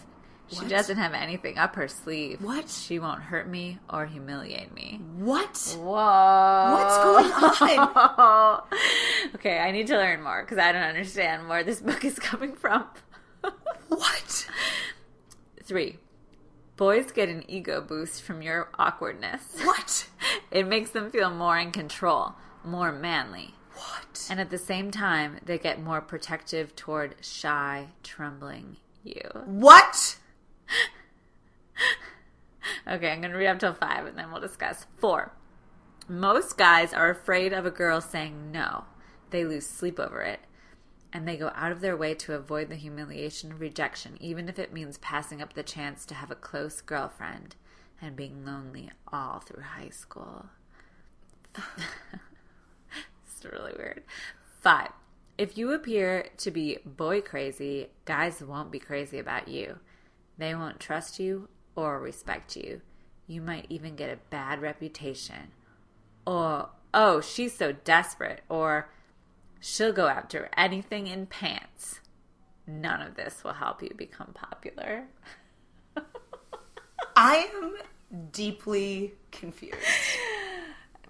She 0.49 0.59
What? 0.59 0.69
doesn't 0.69 0.99
have 0.99 1.15
anything 1.15 1.57
up 1.57 1.77
her 1.77 1.89
sleeve. 1.89 2.43
What? 2.43 2.69
She 2.69 2.99
won't 2.99 3.23
hurt 3.23 3.49
me 3.49 3.79
or 3.89 4.05
humiliate 4.05 4.75
me. 4.75 5.01
what 5.17 5.57
Whoa. 5.79 6.73
What's 6.75 7.59
going 7.59 7.79
on? 7.79 8.63
okay, 9.37 9.59
I 9.61 9.71
need 9.71 9.87
to 9.87 9.97
learn 9.97 10.23
more 10.23 10.43
because 10.43 10.59
I 10.59 10.73
don't 10.73 10.83
understand 10.83 11.49
where 11.49 11.65
this 11.65 11.81
book 11.81 12.05
is 12.05 12.19
coming 12.19 12.53
from. 12.55 12.85
what 13.89 14.47
Three, 15.65 15.99
boys 16.77 17.13
get 17.13 17.29
an 17.31 17.45
ego 17.49 17.81
boost 17.81 18.23
from 18.23 18.43
your 18.43 18.69
awkwardness. 18.79 19.43
what 19.65 20.07
It 20.51 20.67
makes 20.67 20.91
them 20.91 21.11
feel 21.11 21.31
more 21.31 21.57
in 21.59 21.71
control, 21.71 22.35
more 22.65 22.93
manly. 22.93 23.55
What 23.83 24.27
And 24.31 24.41
at 24.41 24.51
the 24.51 24.59
same 24.59 24.91
time, 24.91 25.39
they 25.45 25.59
get 25.59 25.83
more 25.83 26.01
protective 26.01 26.75
toward 26.77 27.17
shy, 27.21 27.89
trembling 28.03 28.77
you. 29.03 29.29
what 29.45 30.17
Okay, 32.87 33.11
I'm 33.11 33.21
going 33.21 33.33
to 33.33 33.39
read 33.39 33.49
up 33.49 33.59
till 33.59 33.75
five 33.75 34.07
and 34.07 34.17
then 34.17 34.31
we'll 34.31 34.41
discuss. 34.41 34.87
Four. 34.99 35.33
Most 36.09 36.57
guys 36.57 36.93
are 36.93 37.11
afraid 37.11 37.53
of 37.53 37.65
a 37.65 37.71
girl 37.71 38.01
saying 38.01 38.51
no. 38.51 38.85
They 39.31 39.45
lose 39.45 39.67
sleep 39.67 39.99
over 40.01 40.21
it. 40.23 40.41
And 41.13 41.29
they 41.29 41.37
go 41.37 41.53
out 41.55 41.73
of 41.73 41.81
their 41.81 41.97
way 41.97 42.15
to 42.15 42.35
avoid 42.35 42.69
the 42.69 42.75
humiliation 42.75 43.53
of 43.53 43.61
rejection, 43.61 44.17
even 44.21 44.49
if 44.49 44.59
it 44.59 44.73
means 44.73 44.97
passing 44.99 45.43
up 45.43 45.53
the 45.53 45.63
chance 45.63 46.07
to 46.07 46.15
have 46.15 46.31
a 46.31 46.37
close 46.37 46.81
girlfriend 46.81 47.55
and 48.01 48.17
being 48.17 48.45
lonely 48.45 48.91
all 49.13 49.41
through 49.41 49.63
high 49.63 49.91
school. 49.91 50.47
really 53.45 53.73
weird. 53.77 54.03
Five. 54.61 54.91
If 55.39 55.57
you 55.57 55.73
appear 55.73 56.29
to 56.39 56.51
be 56.51 56.79
boy 56.85 57.21
crazy, 57.21 57.89
guys 58.05 58.43
won't 58.43 58.71
be 58.71 58.79
crazy 58.79 59.19
about 59.19 59.49
you. 59.49 59.79
They 60.39 60.55
won't 60.55 60.81
trust 60.81 61.19
you 61.19 61.49
or 61.75 61.99
respect 61.99 62.57
you. 62.57 62.83
You 63.27 63.41
might 63.41 63.67
even 63.69 63.97
get 63.97 64.11
a 64.11 64.19
bad 64.31 64.61
reputation. 64.61 65.53
Or, 66.27 66.71
oh, 66.93 67.21
she's 67.21 67.57
so 67.57 67.73
desperate. 67.73 68.43
Or, 68.49 68.91
she'll 69.61 69.93
go 69.93 70.09
after 70.09 70.49
anything 70.57 71.07
in 71.07 71.27
pants. 71.27 72.01
None 72.67 73.01
of 73.01 73.17
this 73.17 73.43
will 73.43 73.55
help 73.55 73.83
you 73.83 73.91
become 73.97 74.33
popular. 74.35 75.05
I 77.17 77.49
am 77.55 77.75
deeply 78.31 79.15
confused. 79.31 79.77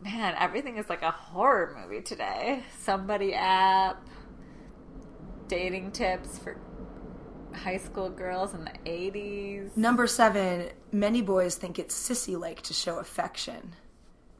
Man, 0.03 0.35
everything 0.39 0.79
is 0.79 0.89
like 0.89 1.03
a 1.03 1.11
horror 1.11 1.77
movie 1.81 2.03
today. 2.03 2.65
Somebody 2.79 3.35
app, 3.35 4.05
dating 5.49 5.93
tips 5.93 6.39
for 6.39 6.59
high 7.55 7.77
school 7.77 8.11
girls 8.11 8.55
in 8.55 8.65
the 8.65 8.73
80s. 8.85 9.77
Number 9.77 10.07
seven, 10.07 10.71
many 10.91 11.23
boys 11.23 11.55
think 11.55 11.79
it's 11.79 11.95
sissy 11.95 12.39
like 12.39 12.63
to 12.63 12.75
show 12.75 12.99
affection. 12.99 13.75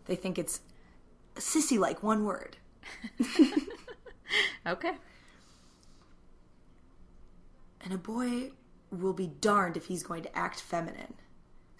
They 0.07 0.17
think 0.17 0.39
it's 0.39 0.61
sissy 1.37 1.79
like, 1.79 2.03
one 2.03 2.25
word. 2.25 2.57
Okay. 4.67 4.93
And 7.81 7.93
a 7.93 7.99
boy 7.99 8.53
will 8.91 9.13
be 9.13 9.27
darned 9.27 9.77
if 9.77 9.87
he's 9.87 10.03
going 10.03 10.23
to 10.23 10.39
act 10.39 10.61
feminine. 10.61 11.15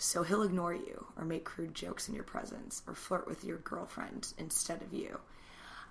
So 0.03 0.25
he'll 0.25 0.43
ignore 0.43 0.75
you 0.75 1.07
or 1.17 1.25
make 1.25 1.45
crude 1.45 1.77
jokes 1.77 2.09
in 2.09 2.15
your 2.15 2.25
presence 2.25 2.83
or 2.89 2.95
flirt 2.95 3.29
with 3.29 3.45
your 3.45 3.59
girlfriend 3.59 4.33
instead 4.37 4.83
of 4.83 4.93
you. 4.93 5.21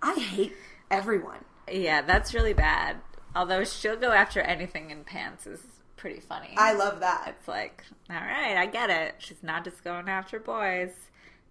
I 0.02 0.16
hate 0.16 0.54
everyone. 0.92 1.46
Yeah, 1.72 2.02
that's 2.02 2.34
really 2.34 2.52
bad. 2.52 2.98
Although 3.34 3.64
she'll 3.64 3.96
go 3.96 4.12
after 4.12 4.42
anything 4.42 4.92
in 4.92 5.06
pants 5.06 5.48
is 5.48 5.62
pretty 5.96 6.20
funny. 6.20 6.54
I 6.58 6.74
love 6.74 7.00
that. 7.00 7.36
it's 7.40 7.48
like, 7.48 7.86
all 8.10 8.18
right, 8.18 8.58
I 8.58 8.66
get 8.66 8.90
it. 8.90 9.16
She's 9.20 9.42
not 9.42 9.64
just 9.64 9.82
going 9.82 10.10
after 10.10 10.42
boys. 10.42 10.92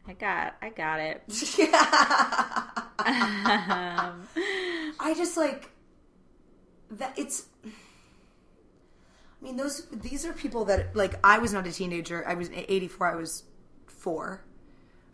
I 0.07 0.13
got, 0.13 0.55
I 0.61 0.69
got 0.69 1.01
it. 1.01 1.23
Um, 2.99 4.29
I 5.01 5.15
just 5.17 5.39
like 5.39 5.71
that 6.91 7.19
it's 7.19 7.47
I 9.41 9.45
mean 9.45 9.57
those 9.57 9.87
these 9.87 10.27
are 10.27 10.33
people 10.33 10.67
that 10.67 10.95
like 10.95 11.15
I 11.25 11.39
was 11.39 11.53
not 11.53 11.67
a 11.67 11.73
teenager. 11.73 12.27
I 12.27 12.35
was 12.35 12.51
84, 12.53 13.13
I 13.13 13.17
was 13.17 13.45
4. 13.87 14.45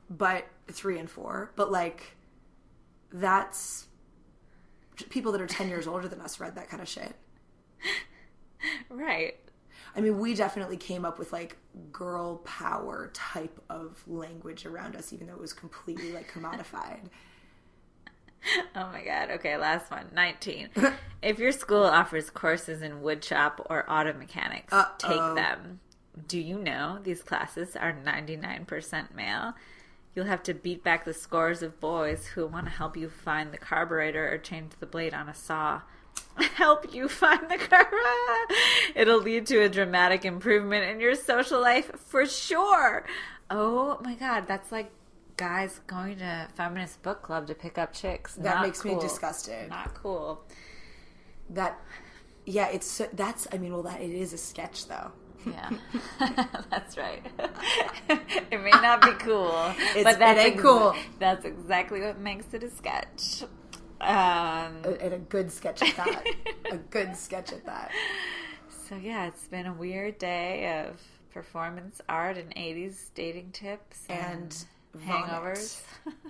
But 0.09 0.47
3 0.71 1.01
and 1.01 1.11
4, 1.11 1.53
but 1.57 1.73
like 1.73 2.17
that's 3.13 3.87
people 5.11 5.33
that 5.33 5.41
are 5.41 5.47
10 5.47 5.69
years 5.69 5.87
older 5.87 6.09
than 6.09 6.21
us 6.21 6.39
read 6.39 6.55
that 6.55 6.69
kind 6.69 6.83
of 6.83 6.89
shit. 6.89 7.15
Right. 8.89 9.37
I 9.95 10.01
mean, 10.01 10.19
we 10.19 10.35
definitely 10.35 10.77
came 10.77 11.05
up 11.05 11.19
with 11.19 11.33
like 11.33 11.57
girl 11.93 12.39
power 12.39 13.11
type 13.15 13.61
of 13.71 14.03
language 14.07 14.67
around 14.67 14.97
us, 14.97 15.13
even 15.13 15.27
though 15.27 15.35
it 15.35 15.41
was 15.41 15.53
completely 15.53 16.13
like 16.13 16.31
commodified. 16.31 17.09
Oh 18.77 18.89
my 18.93 19.03
god. 19.03 19.31
Okay, 19.33 19.57
last 19.57 19.91
one. 19.91 20.07
19. 20.15 20.69
if 21.23 21.39
your 21.39 21.53
school 21.53 21.85
offers 21.85 22.31
courses 22.31 22.83
in 22.83 23.01
woodshop 23.01 23.55
or 23.71 23.91
auto 23.91 24.13
mechanics, 24.13 24.73
Uh-oh. 24.73 24.95
take 24.99 25.35
them. 25.37 25.81
Do 26.29 26.39
you 26.39 26.59
know 26.59 26.99
these 27.03 27.23
classes 27.23 27.77
are 27.77 27.93
99% 27.93 29.15
male? 29.15 29.55
You'll 30.15 30.27
have 30.27 30.43
to 30.45 30.55
beat 30.55 30.83
back 30.83 31.05
the 31.05 31.13
scores 31.13 31.63
of 31.63 31.79
boys 31.81 32.27
who 32.29 32.47
want 32.47 32.67
to 32.67 32.73
help 32.73 32.97
you 32.97 33.11
find 33.11 33.53
the 33.53 33.59
carburetor 33.59 34.33
or 34.33 34.39
change 34.39 34.73
the 34.81 34.87
blade 34.87 35.13
on 35.13 35.29
a 35.29 35.35
saw. 35.35 35.83
Help 36.55 36.95
you 36.95 37.09
find 37.09 37.51
the 37.51 37.59
car. 37.59 37.87
It'll 38.95 39.21
lead 39.21 39.47
to 39.49 39.59
a 39.63 39.69
dramatic 39.69 40.25
improvement 40.25 40.85
in 40.91 41.01
your 41.01 41.15
social 41.15 41.61
life 41.61 41.91
for 41.99 42.25
sure. 42.25 43.05
Oh 43.51 43.99
my 44.03 44.15
god, 44.15 44.47
that's 44.47 44.73
like 44.73 44.91
guys 45.37 45.81
going 45.87 46.19
to 46.19 46.49
feminist 46.55 47.03
book 47.03 47.23
club 47.23 47.47
to 47.49 47.55
pick 47.55 47.79
up 47.79 47.93
chicks. 47.93 48.35
That 48.35 48.57
Not 48.57 48.63
makes 48.67 48.85
me 48.85 48.99
disgusted. 49.01 49.69
Not 49.69 49.95
cool. 49.95 50.43
That, 51.51 51.79
yeah, 52.45 52.69
it's 52.69 52.87
so- 52.87 53.09
that's. 53.13 53.47
I 53.53 53.59
mean, 53.59 53.73
well, 53.73 53.83
that 53.85 54.01
it 54.01 54.11
is 54.11 54.33
a 54.33 54.39
sketch 54.39 54.87
though. 54.87 55.13
Yeah, 55.47 55.71
that's 56.71 56.97
right. 56.97 57.25
it 58.09 58.61
may 58.63 58.71
not 58.71 59.01
be 59.03 59.13
cool, 59.21 59.53
It's- 59.95 60.03
but 60.05 60.19
that's 60.19 60.41
ain't 60.41 60.59
cool. 60.59 60.95
That's 61.21 61.45
exactly 61.45 62.01
what 62.01 62.19
makes 62.19 62.53
it 62.53 62.63
a 62.65 62.71
sketch. 62.71 63.45
Um, 64.01 64.83
And 65.01 65.13
a 65.15 65.19
good 65.19 65.51
sketch 65.53 65.83
at 65.83 65.97
that. 65.97 66.25
a 66.71 66.77
good 66.77 67.17
sketch 67.17 67.53
at 67.53 67.65
that. 67.67 67.91
so 68.89 68.97
yeah, 68.97 69.27
it's 69.27 69.47
been 69.49 69.67
a 69.67 69.73
weird 69.73 70.19
day 70.19 70.85
of 70.89 71.01
performance 71.33 72.01
art 72.09 72.37
and 72.37 72.55
'80s 72.57 73.11
dating 73.15 73.53
tips 73.53 74.05
And 74.09 74.65
hangovers. 75.01 75.81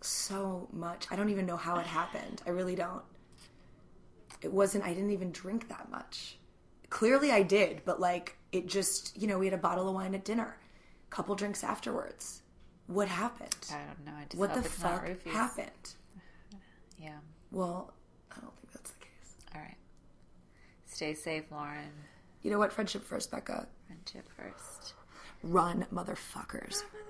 So 0.00 0.68
much. 0.72 1.06
I 1.10 1.16
don't 1.16 1.28
even 1.28 1.44
know 1.44 1.56
how 1.56 1.76
it 1.78 1.86
happened. 1.86 2.40
I 2.46 2.50
really 2.50 2.76
don't. 2.76 3.02
It 4.42 4.52
wasn't. 4.52 4.84
I 4.84 4.94
didn't 4.94 5.10
even 5.10 5.32
drink 5.32 5.68
that 5.68 5.90
much. 5.90 6.38
Clearly, 6.88 7.32
I 7.32 7.42
did, 7.42 7.82
but 7.84 8.00
like 8.00 8.36
it 8.52 8.66
just. 8.66 9.20
You 9.20 9.26
know, 9.26 9.38
we 9.38 9.46
had 9.46 9.54
a 9.54 9.58
bottle 9.58 9.88
of 9.88 9.94
wine 9.94 10.14
at 10.14 10.24
dinner, 10.24 10.56
couple 11.10 11.34
drinks 11.34 11.64
afterwards. 11.64 12.42
What 12.86 13.08
happened? 13.08 13.56
I 13.70 13.78
don't 13.86 14.06
know. 14.06 14.12
I 14.18 14.24
just 14.24 14.36
What 14.36 14.54
the 14.54 14.62
fuck 14.62 15.24
happened? 15.26 15.94
Yeah. 17.00 17.18
Well, 17.52 17.92
I 18.32 18.40
don't 18.40 18.56
think 18.56 18.72
that's 18.72 18.90
the 18.90 18.98
case. 18.98 19.36
All 19.54 19.60
right. 19.60 19.76
Stay 20.86 21.14
safe, 21.14 21.44
Lauren. 21.52 21.92
You 22.42 22.50
know 22.50 22.58
what? 22.58 22.72
Friendship 22.72 23.04
first, 23.04 23.30
Becca. 23.30 23.68
Friendship 23.86 24.28
first. 24.36 24.94
Run, 25.44 25.86
motherfuckers. 25.94 26.82
Mother 26.82 27.07